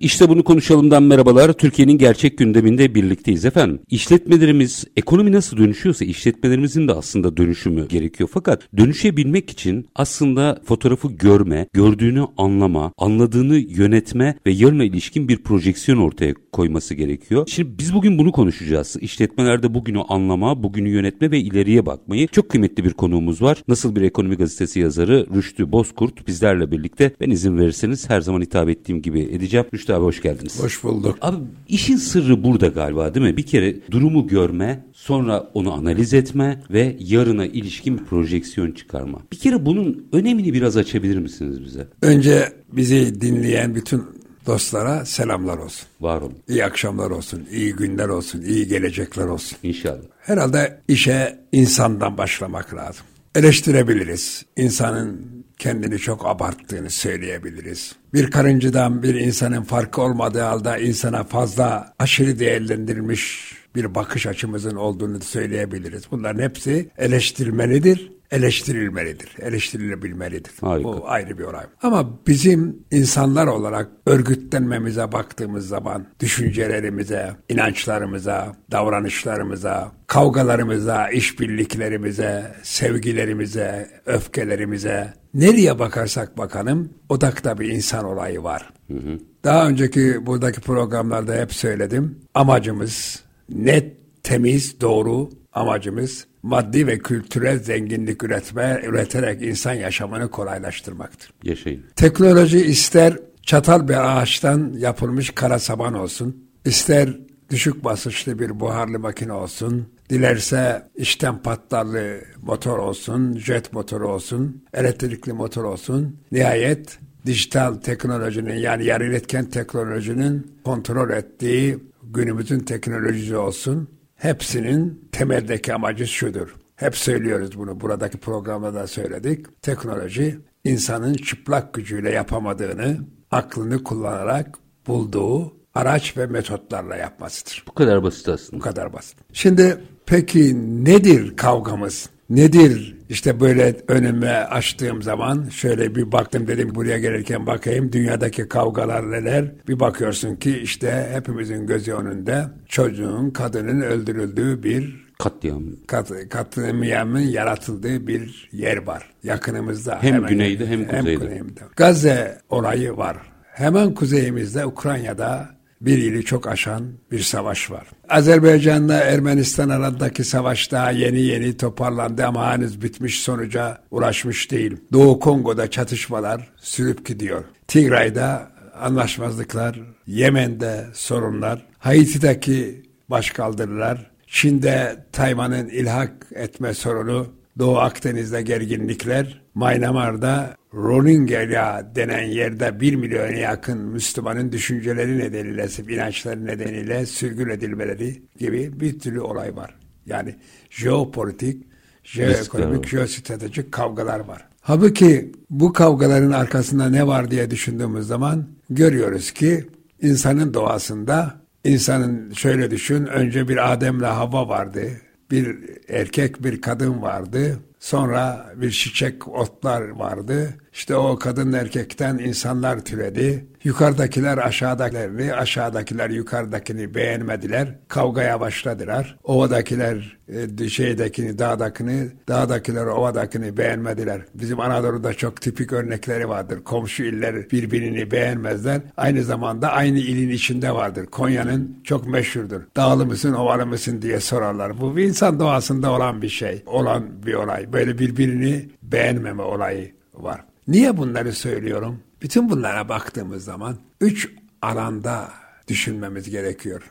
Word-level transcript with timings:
İşte 0.00 0.28
bunu 0.28 0.44
konuşalımdan 0.44 1.02
merhabalar. 1.02 1.52
Türkiye'nin 1.52 1.98
gerçek 1.98 2.38
gündeminde 2.38 2.94
birlikteyiz 2.94 3.44
efendim. 3.44 3.80
İşletmelerimiz 3.90 4.84
ekonomi 4.96 5.32
nasıl 5.32 5.56
dönüşüyorsa 5.56 6.04
işletmelerimizin 6.04 6.88
de 6.88 6.92
aslında 6.92 7.36
dönüşümü 7.36 7.88
gerekiyor. 7.88 8.30
Fakat 8.32 8.68
dönüşebilmek 8.76 9.50
için 9.50 9.86
aslında 9.94 10.60
fotoğrafı 10.64 11.08
görme, 11.08 11.66
gördüğünü 11.72 12.24
anlama, 12.36 12.92
anladığını 12.98 13.56
yönetme 13.56 14.38
ve 14.46 14.50
yarına 14.50 14.84
ilişkin 14.84 15.28
bir 15.28 15.36
projeksiyon 15.36 15.98
ortaya 15.98 16.34
koyması 16.52 16.94
gerekiyor. 16.94 17.46
Şimdi 17.48 17.78
biz 17.78 17.94
bugün 17.94 18.18
bunu 18.18 18.32
konuşacağız. 18.32 18.96
İşletmelerde 19.00 19.74
bugünü 19.74 20.00
anlama, 20.00 20.62
bugünü 20.62 20.88
yönetme 20.88 21.30
ve 21.30 21.38
ileriye 21.38 21.86
bakmayı. 21.86 22.28
Çok 22.28 22.48
kıymetli 22.48 22.84
bir 22.84 22.92
konuğumuz 22.92 23.42
var. 23.42 23.62
Nasıl 23.68 23.96
bir 23.96 24.02
ekonomi 24.02 24.36
gazetesi 24.36 24.80
yazarı 24.80 25.26
Rüştü 25.34 25.72
Bozkurt 25.72 26.26
bizlerle 26.26 26.70
birlikte. 26.70 27.12
Ben 27.20 27.30
izin 27.30 27.58
verirseniz 27.58 28.10
her 28.10 28.20
zaman 28.20 28.40
hitap 28.40 28.68
ettiğim 28.68 29.02
gibi 29.02 29.20
edeceğim. 29.20 29.66
Abi 29.90 30.04
hoş 30.04 30.22
geldiniz. 30.22 30.62
Hoş 30.62 30.84
bulduk. 30.84 31.18
Abi 31.20 31.36
işin 31.68 31.96
sırrı 31.96 32.44
burada 32.44 32.66
galiba 32.66 33.14
değil 33.14 33.26
mi? 33.26 33.36
Bir 33.36 33.46
kere 33.46 33.76
durumu 33.90 34.26
görme, 34.26 34.84
sonra 34.92 35.50
onu 35.54 35.72
analiz 35.72 36.14
etme 36.14 36.62
ve 36.70 36.96
yarına 37.00 37.46
ilişkin 37.46 37.98
bir 37.98 38.04
projeksiyon 38.04 38.72
çıkarma. 38.72 39.18
Bir 39.32 39.38
kere 39.38 39.66
bunun 39.66 40.06
önemini 40.12 40.52
biraz 40.52 40.76
açabilir 40.76 41.18
misiniz 41.18 41.64
bize? 41.64 41.88
Önce 42.02 42.52
bizi 42.72 43.20
dinleyen 43.20 43.74
bütün 43.74 44.02
dostlara 44.46 45.04
selamlar 45.04 45.58
olsun. 45.58 45.86
Var 46.00 46.20
olun. 46.20 46.38
İyi 46.48 46.64
akşamlar 46.64 47.10
olsun, 47.10 47.42
iyi 47.50 47.72
günler 47.72 48.08
olsun, 48.08 48.42
iyi 48.42 48.68
gelecekler 48.68 49.24
olsun. 49.26 49.58
İnşallah. 49.62 50.02
Herhalde 50.20 50.80
işe 50.88 51.38
insandan 51.52 52.18
başlamak 52.18 52.74
lazım. 52.74 53.06
Eleştirebiliriz. 53.34 54.44
İnsanın 54.56 55.26
kendini 55.58 55.98
çok 55.98 56.26
abarttığını 56.26 56.90
söyleyebiliriz. 56.90 57.96
Bir 58.14 58.30
karıncıdan 58.30 59.02
bir 59.02 59.14
insanın 59.14 59.62
farkı 59.62 60.02
olmadığı 60.02 60.40
halde 60.40 60.82
insana 60.82 61.24
fazla 61.24 61.94
aşırı 61.98 62.38
değerlendirilmiş 62.38 63.52
bir 63.74 63.94
bakış 63.94 64.26
açımızın 64.26 64.76
olduğunu 64.76 65.20
söyleyebiliriz. 65.20 66.02
Bunların 66.10 66.42
hepsi 66.42 66.90
eleştirilmelidir, 66.98 68.12
eleştirilmelidir, 68.34 69.36
eleştirilebilmelidir. 69.42 70.52
Harika. 70.60 70.88
Bu 70.88 71.08
ayrı 71.08 71.38
bir 71.38 71.44
olay. 71.44 71.64
Ama 71.82 72.26
bizim 72.26 72.76
insanlar 72.90 73.46
olarak 73.46 73.88
örgütlenmemize 74.06 75.12
baktığımız 75.12 75.68
zaman 75.68 76.06
düşüncelerimize, 76.20 77.36
inançlarımıza, 77.48 78.56
davranışlarımıza, 78.70 79.92
kavgalarımıza, 80.06 81.08
işbirliklerimize, 81.08 82.54
sevgilerimize, 82.62 83.90
öfkelerimize, 84.06 85.14
nereye 85.34 85.78
bakarsak 85.78 86.38
bakalım 86.38 86.90
odakta 87.08 87.58
bir 87.58 87.68
insan 87.68 88.04
olayı 88.04 88.42
var. 88.42 88.72
Hı 88.88 88.94
hı. 88.94 89.18
Daha 89.44 89.68
önceki 89.68 90.26
buradaki 90.26 90.60
programlarda 90.60 91.34
hep 91.34 91.54
söyledim. 91.54 92.18
Amacımız 92.34 93.22
net, 93.48 93.96
temiz, 94.22 94.80
doğru 94.80 95.30
amacımız 95.52 96.26
maddi 96.44 96.86
ve 96.86 96.98
kültürel 96.98 97.58
zenginlik 97.58 98.22
üretme, 98.22 98.82
üreterek 98.84 99.42
insan 99.42 99.72
yaşamını 99.72 100.30
kolaylaştırmaktır. 100.30 101.30
Yaşayın. 101.42 101.84
Teknoloji 101.96 102.64
ister 102.64 103.18
çatal 103.42 103.88
bir 103.88 104.18
ağaçtan 104.18 104.72
yapılmış 104.78 105.30
kara 105.30 105.58
saban 105.58 105.94
olsun, 105.94 106.46
ister 106.64 107.16
düşük 107.50 107.84
basınçlı 107.84 108.38
bir 108.38 108.60
buharlı 108.60 108.98
makine 108.98 109.32
olsun, 109.32 109.88
dilerse 110.10 110.88
içten 110.96 111.38
patlarlı 111.38 112.16
motor 112.42 112.78
olsun, 112.78 113.38
jet 113.38 113.72
motoru 113.72 114.08
olsun, 114.08 114.64
elektrikli 114.74 115.32
motor 115.32 115.64
olsun. 115.64 116.16
Nihayet 116.32 116.98
dijital 117.26 117.74
teknolojinin 117.74 118.56
yani 118.56 118.84
yarı 118.84 119.06
iletken 119.06 119.50
teknolojinin 119.50 120.52
kontrol 120.64 121.10
ettiği 121.10 121.78
günümüzün 122.02 122.60
teknolojisi 122.60 123.36
olsun. 123.36 123.88
Hepsinin 124.24 125.08
temeldeki 125.12 125.74
amacı 125.74 126.06
şudur. 126.06 126.54
Hep 126.76 126.96
söylüyoruz 126.96 127.58
bunu. 127.58 127.80
Buradaki 127.80 128.18
programda 128.18 128.74
da 128.74 128.86
söyledik. 128.86 129.62
Teknoloji 129.62 130.38
insanın 130.64 131.14
çıplak 131.14 131.74
gücüyle 131.74 132.10
yapamadığını 132.10 132.96
aklını 133.30 133.84
kullanarak 133.84 134.58
bulduğu 134.86 135.56
araç 135.74 136.16
ve 136.16 136.26
metotlarla 136.26 136.96
yapmasıdır. 136.96 137.64
Bu 137.68 137.74
kadar 137.74 138.02
basit 138.02 138.28
aslında. 138.28 138.60
Bu 138.60 138.64
kadar 138.64 138.92
basit. 138.92 139.18
Şimdi 139.32 139.80
peki 140.06 140.54
nedir 140.84 141.36
kavgamız? 141.36 142.10
Nedir 142.30 142.96
işte 143.08 143.40
böyle 143.40 143.76
önüme 143.88 144.32
açtığım 144.32 145.02
zaman 145.02 145.48
şöyle 145.48 145.94
bir 145.94 146.12
baktım 146.12 146.46
dedim 146.46 146.74
buraya 146.74 146.98
gelirken 146.98 147.46
bakayım 147.46 147.92
dünyadaki 147.92 148.48
kavgalar 148.48 149.10
neler. 149.10 149.52
Bir 149.68 149.80
bakıyorsun 149.80 150.36
ki 150.36 150.58
işte 150.58 151.10
hepimizin 151.12 151.66
gözü 151.66 151.92
önünde 151.92 152.44
çocuğun 152.68 153.30
kadının 153.30 153.80
öldürüldüğü 153.80 154.62
bir 154.62 155.04
Katliam. 155.18 155.62
kat, 155.86 156.10
katliamın 156.30 157.20
yaratıldığı 157.20 158.06
bir 158.06 158.48
yer 158.52 158.86
var 158.86 159.10
yakınımızda. 159.22 159.98
Hem 160.02 160.26
güneyde 160.26 160.66
hem 160.66 160.84
kuzeyde. 160.84 161.10
Hem 161.10 161.20
kuzeyimde. 161.20 161.60
Gazze 161.76 162.38
olayı 162.50 162.96
var. 162.96 163.16
Hemen 163.54 163.94
kuzeyimizde 163.94 164.66
Ukrayna'da 164.66 165.53
bir 165.86 165.98
ili 165.98 166.24
çok 166.24 166.46
aşan 166.46 166.82
bir 167.12 167.20
savaş 167.20 167.70
var. 167.70 167.86
Azerbaycan'la 168.08 168.94
Ermenistan 168.94 169.68
arasındaki 169.68 170.24
savaş 170.24 170.72
daha 170.72 170.90
yeni 170.90 171.20
yeni 171.20 171.56
toparlandı 171.56 172.26
ama 172.26 172.52
henüz 172.52 172.82
bitmiş 172.82 173.22
sonuca 173.22 173.78
ulaşmış 173.90 174.50
değil. 174.50 174.76
Doğu 174.92 175.20
Kongo'da 175.20 175.70
çatışmalar 175.70 176.48
sürüp 176.56 177.06
gidiyor. 177.06 177.44
Tigray'da 177.68 178.50
anlaşmazlıklar, 178.80 179.80
Yemen'de 180.06 180.86
sorunlar, 180.94 181.66
Haiti'deki 181.78 182.82
başkaldırılar, 183.10 184.10
Çin'de 184.26 185.04
Tayvan'ın 185.12 185.68
ilhak 185.68 186.12
etme 186.34 186.74
sorunu, 186.74 187.26
Doğu 187.58 187.76
Akdeniz'de 187.76 188.42
gerginlikler, 188.42 189.42
Myanmar'da 189.54 190.56
Rohingya 190.74 191.94
denen 191.94 192.22
yerde 192.22 192.80
bir 192.80 192.94
milyona 192.94 193.26
yakın 193.26 193.78
Müslümanın 193.78 194.52
düşünceleri 194.52 195.18
nedeniyle, 195.18 195.68
inançları 195.88 196.46
nedeniyle 196.46 197.06
sürgün 197.06 197.48
edilmeleri 197.48 198.22
gibi 198.38 198.80
bir 198.80 198.98
türlü 198.98 199.20
olay 199.20 199.56
var. 199.56 199.74
Yani 200.06 200.34
jeopolitik, 200.70 201.66
jeoekonomik, 202.04 202.88
jeostratejik 202.88 203.72
kavgalar 203.72 204.20
var. 204.20 204.48
Halbuki 204.60 205.32
bu 205.50 205.72
kavgaların 205.72 206.30
arkasında 206.30 206.88
ne 206.90 207.06
var 207.06 207.30
diye 207.30 207.50
düşündüğümüz 207.50 208.06
zaman 208.06 208.46
görüyoruz 208.70 209.30
ki 209.30 209.64
insanın 210.02 210.54
doğasında 210.54 211.34
insanın 211.64 212.32
şöyle 212.32 212.70
düşün 212.70 213.06
önce 213.06 213.48
bir 213.48 213.72
Adem'le 213.72 214.04
Havva 214.04 214.48
vardı. 214.48 214.90
Bir 215.30 215.56
erkek 215.88 216.44
bir 216.44 216.60
kadın 216.60 217.02
vardı. 217.02 217.58
Sonra 217.78 218.52
bir 218.56 218.70
çiçek 218.70 219.28
otlar 219.28 219.88
vardı. 219.88 220.54
İşte 220.74 220.96
o 220.96 221.18
kadın 221.18 221.52
erkekten 221.52 222.18
insanlar 222.18 222.84
türedi. 222.84 223.46
Yukarıdakiler 223.64 224.38
aşağıdakilerini, 224.38 225.34
aşağıdakiler 225.34 226.10
yukarıdakini 226.10 226.94
beğenmediler. 226.94 227.74
Kavgaya 227.88 228.40
başladılar. 228.40 229.16
Ovadakiler 229.24 230.18
e, 230.60 230.68
şeydekini, 230.68 231.38
dağdakini, 231.38 232.08
dağdakiler 232.28 232.86
ovadakini 232.86 233.56
beğenmediler. 233.56 234.20
Bizim 234.34 234.60
Anadolu'da 234.60 235.14
çok 235.14 235.40
tipik 235.40 235.72
örnekleri 235.72 236.28
vardır. 236.28 236.64
Komşu 236.64 237.04
iller 237.04 237.50
birbirini 237.50 238.10
beğenmezler. 238.10 238.80
Aynı 238.96 239.24
zamanda 239.24 239.72
aynı 239.72 239.98
ilin 239.98 240.30
içinde 240.30 240.74
vardır. 240.74 241.06
Konya'nın 241.06 241.80
çok 241.84 242.06
meşhurdur. 242.06 242.60
Dağlı 242.76 243.06
mısın, 243.06 243.32
ovalı 243.32 243.66
mısın 243.66 244.02
diye 244.02 244.20
sorarlar. 244.20 244.80
Bu 244.80 244.96
bir 244.96 245.04
insan 245.04 245.40
doğasında 245.40 245.90
olan 245.90 246.22
bir 246.22 246.28
şey, 246.28 246.62
olan 246.66 247.26
bir 247.26 247.34
olay. 247.34 247.72
Böyle 247.72 247.98
birbirini 247.98 248.68
beğenmeme 248.82 249.42
olayı 249.42 249.92
var. 250.14 250.44
Niye 250.68 250.96
bunları 250.96 251.32
söylüyorum? 251.32 252.00
Bütün 252.22 252.50
bunlara 252.50 252.88
baktığımız 252.88 253.44
zaman 253.44 253.76
üç 254.00 254.30
alanda 254.62 255.28
düşünmemiz 255.68 256.30
gerekiyor. 256.30 256.82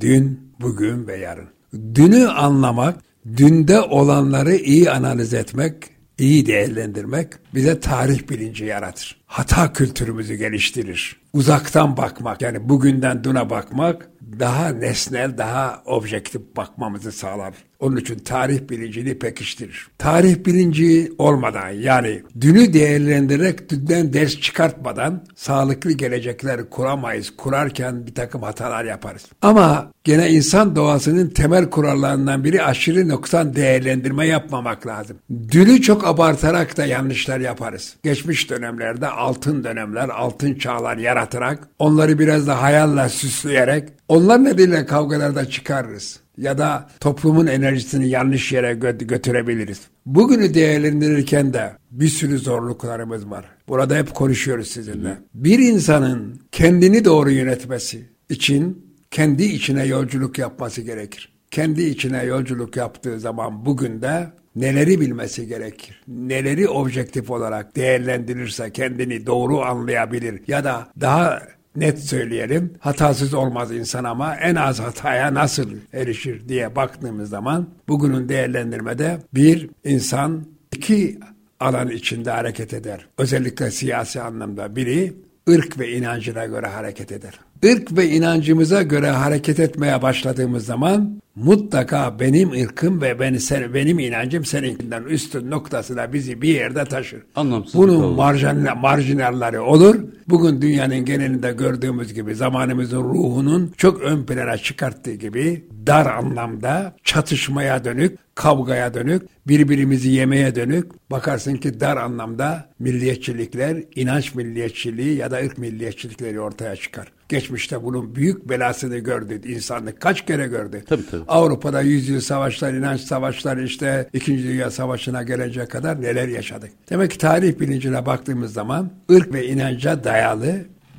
Dün, 0.00 0.40
bugün 0.60 1.06
ve 1.06 1.16
yarın. 1.16 1.48
Dünü 1.94 2.28
anlamak, 2.28 2.98
dünde 3.36 3.80
olanları 3.80 4.54
iyi 4.54 4.90
analiz 4.90 5.34
etmek, 5.34 5.74
iyi 6.18 6.46
değerlendirmek, 6.46 7.28
bize 7.54 7.80
tarih 7.80 8.28
bilinci 8.28 8.64
yaratır. 8.64 9.16
Hata 9.26 9.72
kültürümüzü 9.72 10.34
geliştirir. 10.34 11.20
Uzaktan 11.32 11.96
bakmak 11.96 12.42
yani 12.42 12.68
bugünden 12.68 13.24
duna 13.24 13.50
bakmak 13.50 14.10
daha 14.40 14.68
nesnel, 14.68 15.38
daha 15.38 15.82
objektif 15.86 16.42
bakmamızı 16.56 17.12
sağlar. 17.12 17.54
Onun 17.80 17.96
için 17.96 18.18
tarih 18.18 18.68
bilincini 18.70 19.18
pekiştirir. 19.18 19.88
Tarih 19.98 20.44
bilinci 20.46 21.12
olmadan 21.18 21.68
yani 21.68 22.22
dünü 22.40 22.72
değerlendirerek 22.72 23.70
dünden 23.70 24.12
ders 24.12 24.40
çıkartmadan 24.40 25.24
sağlıklı 25.36 25.92
gelecekler 25.92 26.70
kuramayız. 26.70 27.36
Kurarken 27.36 28.06
bir 28.06 28.14
takım 28.14 28.42
hatalar 28.42 28.84
yaparız. 28.84 29.26
Ama 29.42 29.92
gene 30.04 30.30
insan 30.30 30.76
doğasının 30.76 31.28
temel 31.28 31.70
kurallarından 31.70 32.44
biri 32.44 32.62
aşırı 32.62 33.08
noksan 33.08 33.56
değerlendirme 33.56 34.26
yapmamak 34.26 34.86
lazım. 34.86 35.16
Dünü 35.50 35.82
çok 35.82 36.06
abartarak 36.06 36.76
da 36.76 36.86
yanlışlar 36.86 37.40
yaparız. 37.44 37.96
Geçmiş 38.02 38.50
dönemlerde 38.50 39.08
altın 39.08 39.64
dönemler, 39.64 40.08
altın 40.08 40.54
çağlar 40.54 40.96
yaratarak 40.96 41.68
onları 41.78 42.18
biraz 42.18 42.46
da 42.46 42.62
hayalle 42.62 43.08
süsleyerek 43.08 43.88
onlar 44.08 44.44
nedeniyle 44.44 44.86
kavgalarda 44.86 45.44
çıkarırız 45.50 46.20
ya 46.38 46.58
da 46.58 46.88
toplumun 47.00 47.46
enerjisini 47.46 48.08
yanlış 48.08 48.52
yere 48.52 48.72
gö- 48.72 49.06
götürebiliriz. 49.06 49.80
Bugünü 50.06 50.54
değerlendirirken 50.54 51.52
de 51.52 51.72
bir 51.90 52.08
sürü 52.08 52.38
zorluklarımız 52.38 53.30
var. 53.30 53.44
Burada 53.68 53.96
hep 53.96 54.14
konuşuyoruz 54.14 54.68
sizinle. 54.68 55.18
Bir 55.34 55.58
insanın 55.58 56.40
kendini 56.52 57.04
doğru 57.04 57.30
yönetmesi 57.30 58.08
için 58.28 58.94
kendi 59.10 59.44
içine 59.44 59.84
yolculuk 59.86 60.38
yapması 60.38 60.82
gerekir. 60.82 61.34
Kendi 61.50 61.82
içine 61.82 62.24
yolculuk 62.24 62.76
yaptığı 62.76 63.20
zaman 63.20 63.66
bugün 63.66 64.02
de 64.02 64.32
neleri 64.56 65.00
bilmesi 65.00 65.46
gerekir? 65.46 66.02
Neleri 66.08 66.68
objektif 66.68 67.30
olarak 67.30 67.76
değerlendirirse 67.76 68.70
kendini 68.70 69.26
doğru 69.26 69.60
anlayabilir 69.60 70.40
ya 70.46 70.64
da 70.64 70.88
daha 71.00 71.42
net 71.76 71.98
söyleyelim. 71.98 72.74
Hatasız 72.78 73.34
olmaz 73.34 73.72
insan 73.72 74.04
ama 74.04 74.36
en 74.36 74.54
az 74.54 74.80
hataya 74.80 75.34
nasıl 75.34 75.70
erişir 75.92 76.48
diye 76.48 76.76
baktığımız 76.76 77.30
zaman 77.30 77.68
bugünün 77.88 78.28
değerlendirmede 78.28 79.18
bir 79.34 79.70
insan 79.84 80.46
iki 80.72 81.18
alan 81.60 81.88
içinde 81.88 82.30
hareket 82.30 82.74
eder. 82.74 83.06
Özellikle 83.18 83.70
siyasi 83.70 84.20
anlamda 84.20 84.76
biri 84.76 85.12
ırk 85.50 85.78
ve 85.78 85.92
inancına 85.92 86.46
göre 86.46 86.66
hareket 86.66 87.12
eder. 87.12 87.40
Irk 87.64 87.96
ve 87.96 88.08
inancımıza 88.08 88.82
göre 88.82 89.10
hareket 89.10 89.60
etmeye 89.60 90.02
başladığımız 90.02 90.66
zaman 90.66 91.20
mutlaka 91.36 92.20
benim 92.20 92.50
ırkım 92.50 93.02
ve 93.02 93.20
beni, 93.20 93.40
sen, 93.40 93.74
benim 93.74 93.98
inancım 93.98 94.44
seninkinden 94.44 95.02
üstün 95.02 95.50
noktasına 95.50 96.12
bizi 96.12 96.42
bir 96.42 96.48
yerde 96.48 96.84
taşır. 96.84 97.22
Anlamsız 97.36 97.74
Bunun 97.74 98.14
marjinal, 98.14 98.76
marjinalleri 98.76 99.60
olur. 99.60 99.96
Bugün 100.28 100.62
dünyanın 100.62 101.04
genelinde 101.04 101.52
gördüğümüz 101.52 102.14
gibi 102.14 102.34
zamanımızın 102.34 103.04
ruhunun 103.04 103.72
çok 103.76 104.00
ön 104.00 104.26
plana 104.26 104.56
çıkarttığı 104.56 105.14
gibi 105.14 105.64
dar 105.86 106.06
anlamda 106.06 106.96
çatışmaya 107.04 107.84
dönük, 107.84 108.18
kavgaya 108.34 108.94
dönük, 108.94 109.22
birbirimizi 109.48 110.08
yemeye 110.08 110.54
dönük. 110.54 111.10
Bakarsın 111.10 111.56
ki 111.56 111.80
dar 111.80 111.96
anlamda 111.96 112.68
milliyetçilikler, 112.78 113.84
inanç 113.96 114.34
milliyetçiliği 114.34 115.16
ya 115.16 115.30
da 115.30 115.36
ırk 115.36 115.58
milliyetçilikleri 115.58 116.40
ortaya 116.40 116.76
çıkar. 116.76 117.12
Geçmişte 117.28 117.82
bunun 117.84 118.14
büyük 118.14 118.48
belasını 118.48 118.98
gördü 118.98 119.40
insanlık. 119.48 120.00
Kaç 120.00 120.26
kere 120.26 120.46
gördü. 120.46 120.84
Tabii, 120.88 121.06
tabii. 121.10 121.22
Avrupa'da 121.28 121.80
yüzyıl 121.80 122.20
savaşlar, 122.20 122.72
inanç 122.72 123.00
savaşları 123.00 123.64
işte 123.64 124.08
İkinci 124.12 124.44
Dünya 124.44 124.70
Savaşı'na 124.70 125.22
gelecek 125.22 125.70
kadar 125.70 126.02
neler 126.02 126.28
yaşadık. 126.28 126.70
Demek 126.90 127.10
ki 127.10 127.18
tarih 127.18 127.60
bilincine 127.60 128.06
baktığımız 128.06 128.52
zaman 128.52 128.90
ırk 129.10 129.34
ve 129.34 129.46
inanca 129.46 130.04
dayalı 130.04 130.54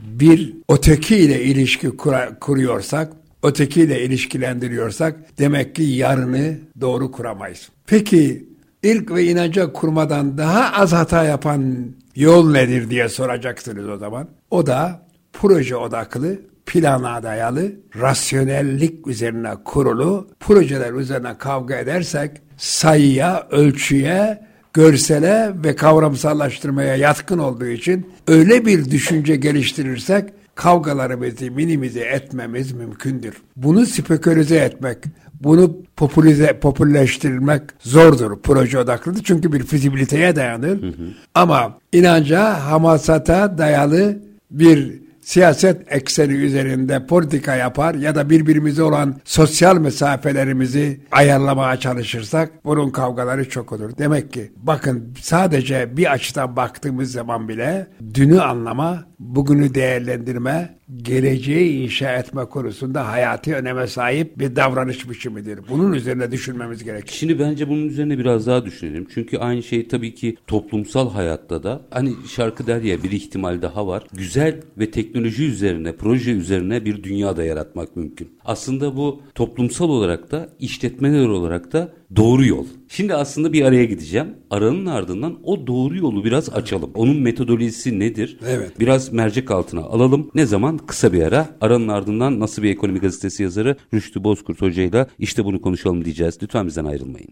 bir 0.07 0.54
öteki 0.69 1.18
ile 1.18 1.44
ilişki 1.44 1.89
kura, 1.89 2.39
kuruyorsak, 2.39 3.12
ötekiyle 3.44 4.04
ilişkilendiriyorsak 4.04 5.16
demek 5.39 5.75
ki 5.75 5.83
yarını 5.83 6.57
doğru 6.81 7.12
kuramayız. 7.12 7.69
Peki 7.88 8.45
ırk 8.86 9.12
ve 9.12 9.25
inanca 9.25 9.74
kurmadan 9.74 10.38
daha 10.38 10.81
az 10.81 10.94
hata 10.94 11.24
yapan 11.24 11.75
yol 12.16 12.51
nedir 12.51 12.89
diye 12.89 13.10
soracaksınız 13.10 13.89
o 13.89 13.98
zaman. 13.98 14.27
O 14.51 14.68
da 14.68 15.05
proje 15.42 15.76
odaklı, 15.76 16.40
plana 16.66 17.24
dayalı, 17.24 17.72
rasyonellik 18.00 19.08
üzerine 19.08 19.52
kurulu 19.66 20.28
projeler 20.40 20.94
üzerine 20.94 21.38
kavga 21.38 21.76
edersek 21.76 22.32
sayıya, 22.58 23.48
ölçüye, 23.52 24.42
görsele 24.74 25.52
ve 25.64 25.76
kavramsallaştırmaya 25.76 26.96
yatkın 26.96 27.38
olduğu 27.38 27.66
için 27.66 28.14
öyle 28.28 28.66
bir 28.66 28.92
düşünce 28.92 29.36
geliştirirsek 29.36 30.30
kavgalarımızı 30.56 31.52
minimize 31.52 32.00
etmemiz 32.02 32.72
mümkündür. 32.72 33.34
Bunu 33.56 33.86
spekülize 33.86 34.56
etmek, 34.56 34.98
bunu 35.42 35.78
popülize, 35.96 36.60
popülleştirmek 36.60 37.62
zordur 37.80 38.42
proje 38.44 38.80
odaklıdır. 38.80 39.24
Çünkü 39.24 39.54
bir 39.54 39.64
fizibiliteye 39.64 40.36
dayanır. 40.36 40.82
Hı 40.82 40.88
hı. 40.88 41.08
Ama 41.36 41.78
inanca, 41.94 42.64
hamasata 42.66 43.58
dayalı 43.58 44.18
bir 44.52 45.05
siyaset 45.25 45.94
ekseni 45.94 46.33
üzerinde 46.33 47.06
politika 47.07 47.56
yapar 47.56 47.95
ya 47.95 48.16
da 48.16 48.30
birbirimize 48.30 48.83
olan 48.83 49.16
sosyal 49.24 49.77
mesafelerimizi 49.77 51.00
ayarlamaya 51.12 51.80
çalışırsak 51.80 52.66
bunun 52.66 52.89
kavgaları 52.89 53.50
çok 53.50 53.72
olur. 53.72 53.92
Demek 53.98 54.33
ki 54.33 54.51
bakın 54.57 55.13
sadece 55.22 55.98
bir 55.98 56.12
açıdan 56.12 56.56
baktığımız 56.56 57.12
zaman 57.12 57.50
bile 57.50 57.88
dünü 58.13 58.42
anlama, 58.42 59.04
bugünü 59.19 59.74
değerlendirme, 59.74 60.77
geleceği 60.98 61.84
inşa 61.84 62.16
etme 62.16 62.46
konusunda 62.46 63.08
hayati 63.08 63.56
öneme 63.56 63.88
sahip 63.88 64.40
bir 64.40 64.56
davranış 64.56 65.10
biçimidir. 65.10 65.60
Bunun 65.70 65.94
üzerine 65.94 66.32
düşünmemiz 66.32 66.84
gerekir. 66.84 67.14
Şimdi 67.14 67.40
bence 67.40 67.70
bunun 67.70 67.88
üzerine 67.88 68.18
biraz 68.18 68.48
daha 68.48 68.66
düşünelim. 68.66 69.08
Çünkü 69.14 69.38
aynı 69.38 69.64
şey 69.64 69.88
tabii 69.88 70.16
ki 70.16 70.38
toplumsal 70.48 71.12
hayatta 71.12 71.64
da 71.64 71.82
hani 71.92 72.14
şarkı 72.28 72.68
der 72.68 72.82
ya 72.82 73.04
bir 73.04 73.12
ihtimal 73.12 73.62
daha 73.62 73.88
var. 73.88 74.04
Güzel 74.14 74.62
ve 74.78 74.92
teknoloji 74.92 75.46
üzerine, 75.46 75.96
proje 75.96 76.32
üzerine 76.32 76.86
bir 76.86 77.04
dünya 77.04 77.38
da 77.38 77.44
yaratmak 77.44 77.96
mümkün. 77.96 78.38
Aslında 78.46 78.98
bu 78.98 79.22
toplumsal 79.36 79.90
olarak 79.90 80.32
da 80.32 80.50
işletmeler 80.60 81.28
olarak 81.28 81.74
da 81.74 81.94
doğru 82.16 82.46
yol. 82.46 82.66
Şimdi 82.90 83.16
aslında 83.16 83.54
bir 83.54 83.66
araya 83.66 83.86
gideceğim. 83.86 84.28
Aranın 84.50 84.86
ardından 84.86 85.40
o 85.44 85.68
doğru 85.68 85.98
yolu 85.98 86.24
biraz 86.25 86.50
açalım. 86.50 86.92
Onun 86.94 87.18
metodolojisi 87.18 88.00
nedir? 88.00 88.38
Evet. 88.48 88.80
Biraz 88.80 89.13
mercek 89.13 89.52
altına 89.52 89.81
alalım. 89.81 90.31
Ne 90.36 90.46
zaman? 90.46 90.78
Kısa 90.78 91.13
bir 91.13 91.24
ara. 91.24 91.50
Aranın 91.62 91.88
ardından 91.88 92.40
nasıl 92.40 92.63
bir 92.63 92.69
ekonomi 92.69 93.00
gazetesi 93.00 93.44
yazarı 93.44 93.75
Rüştü 93.94 94.24
Bozkurt 94.24 94.62
hocayla 94.62 95.07
işte 95.19 95.46
bunu 95.46 95.62
konuşalım 95.62 96.06
diyeceğiz. 96.06 96.38
Lütfen 96.44 96.68
bizden 96.68 96.86
ayrılmayın. 96.86 97.30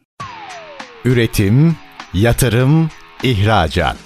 Üretim, 1.06 1.76
yatırım, 2.14 2.90
ihracat. 3.24 3.98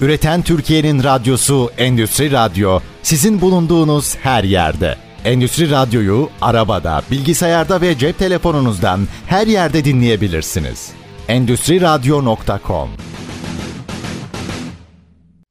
Üreten 0.00 0.42
Türkiye'nin 0.42 1.02
radyosu 1.02 1.70
Endüstri 1.78 2.30
Radyo 2.30 2.80
sizin 3.02 3.40
bulunduğunuz 3.40 4.16
her 4.16 4.44
yerde. 4.44 4.96
Endüstri 5.24 5.70
Radyo'yu 5.70 6.28
arabada, 6.40 7.02
bilgisayarda 7.10 7.80
ve 7.80 7.98
cep 7.98 8.18
telefonunuzdan 8.18 9.00
her 9.26 9.46
yerde 9.46 9.84
dinleyebilirsiniz. 9.84 10.92
Endüstri 11.28 11.80
Radyo.com 11.80 12.88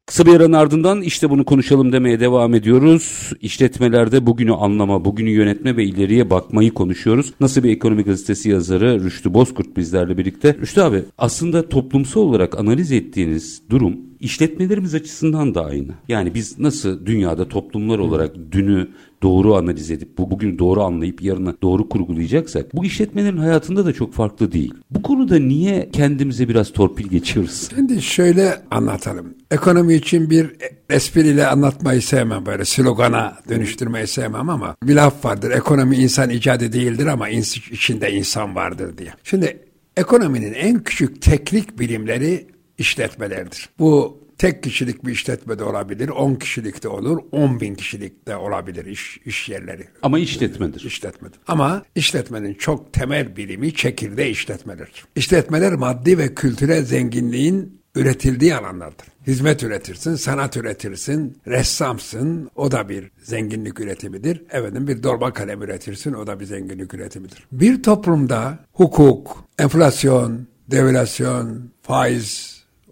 Kısa 0.06 0.26
bir 0.26 0.36
aranın 0.36 0.54
ardından 0.54 1.02
işte 1.02 1.30
bunu 1.30 1.46
konuşalım 1.46 1.92
demeye 1.92 2.20
devam 2.20 2.54
ediyoruz. 2.54 3.34
İşletmelerde 3.42 4.26
bugünü 4.26 4.54
anlama, 4.54 5.06
bugünü 5.06 5.30
yönetme 5.30 5.78
ve 5.78 5.84
ileriye 5.84 6.30
bakmayı 6.30 6.74
konuşuyoruz. 6.74 7.34
Nasıl 7.40 7.64
bir 7.64 7.72
ekonomi 7.72 8.04
gazetesi 8.04 8.50
yazarı 8.50 9.04
Rüştü 9.04 9.34
Bozkurt 9.34 9.78
bizlerle 9.78 10.18
birlikte. 10.18 10.58
Rüştü 10.62 10.82
abi 10.82 11.04
aslında 11.18 11.70
toplumsal 11.70 12.22
olarak 12.22 12.60
analiz 12.60 12.92
ettiğiniz 12.92 13.62
durum 13.70 13.98
işletmelerimiz 14.20 14.96
açısından 14.96 15.56
da 15.56 15.66
aynı. 15.66 15.92
Yani 16.08 16.34
biz 16.34 16.60
nasıl 16.60 17.06
dünyada 17.06 17.48
toplumlar 17.48 18.00
olarak 18.00 18.36
dünü 18.52 18.88
doğru 19.22 19.56
analiz 19.56 19.92
edip 19.92 20.18
bu 20.18 20.32
bugün 20.32 20.60
doğru 20.60 20.84
anlayıp 20.84 21.22
yarını 21.22 21.56
doğru 21.62 21.90
kurgulayacaksak 21.90 22.76
bu 22.76 22.86
işletmelerin 22.86 23.38
hayatında 23.38 23.86
da 23.86 23.94
çok 23.94 24.14
farklı 24.14 24.52
değil. 24.52 24.74
Bu 24.92 25.02
konuda 25.02 25.40
niye 25.40 25.90
kendimize 25.94 26.50
biraz 26.50 26.74
torpil 26.74 27.08
geçiyoruz? 27.08 27.70
Şimdi 27.76 28.02
şöyle 28.02 28.62
anlatalım. 28.72 29.34
Ekonomi 29.52 29.94
için 29.94 30.30
bir 30.30 30.52
espriyle 30.90 31.48
anlatmayı 31.48 32.02
sevmem 32.02 32.46
böyle 32.46 32.66
slogana 32.66 33.38
dönüştürmeyi 33.50 34.08
sevmem 34.08 34.50
ama 34.50 34.76
bir 34.84 34.96
laf 34.96 35.26
vardır. 35.26 35.52
Ekonomi 35.52 35.96
insan 35.96 36.30
icadı 36.30 36.74
değildir 36.74 37.06
ama 37.06 37.30
içinde 37.30 38.12
insan 38.12 38.56
vardır 38.56 38.98
diye. 38.98 39.14
Şimdi 39.24 39.60
ekonominin 39.98 40.54
en 40.54 40.84
küçük 40.84 41.22
teknik 41.22 41.80
bilimleri 41.80 42.48
işletmelerdir. 42.78 43.70
Bu 43.80 44.21
tek 44.42 44.64
kişilik 44.64 45.06
bir 45.06 45.12
işletme 45.12 45.60
de 45.60 45.64
olabilir, 45.64 46.10
10 46.10 46.36
kişilik 46.36 46.84
de 46.84 46.88
olur, 46.88 47.20
10 47.32 47.60
bin 47.60 47.76
kişilik 47.76 48.28
de 48.28 48.36
olabilir 48.36 48.86
iş, 48.86 49.20
iş 49.26 49.50
yerleri. 49.50 49.88
Ama 50.02 50.20
işletmedir. 50.20 50.86
İşletmedir. 50.86 51.40
Ama 51.48 51.84
işletmenin 51.96 52.54
çok 52.54 52.94
temel 52.94 53.36
bilimi 53.36 53.74
çekirdeği 53.74 54.32
işletmeler. 54.32 55.06
İşletmeler 55.16 55.74
maddi 55.74 56.18
ve 56.18 56.36
kültürel 56.36 56.86
zenginliğin 56.86 57.82
üretildiği 57.96 58.56
alanlardır. 58.56 59.08
Hizmet 59.28 59.64
üretirsin, 59.64 60.16
sanat 60.16 60.58
üretirsin, 60.58 61.38
ressamsın, 61.48 62.50
o 62.56 62.72
da 62.72 62.90
bir 62.90 63.12
zenginlik 63.24 63.80
üretimidir. 63.80 64.44
Efendim 64.52 64.88
bir 64.88 65.04
dolma 65.04 65.34
kalem 65.34 65.62
üretirsin, 65.62 66.14
o 66.14 66.28
da 66.28 66.40
bir 66.40 66.46
zenginlik 66.46 66.94
üretimidir. 66.94 67.48
Bir 67.52 67.84
toplumda 67.84 68.60
hukuk, 68.74 69.46
enflasyon, 69.60 70.48
devalüasyon, 70.72 71.72
faiz, 71.82 72.51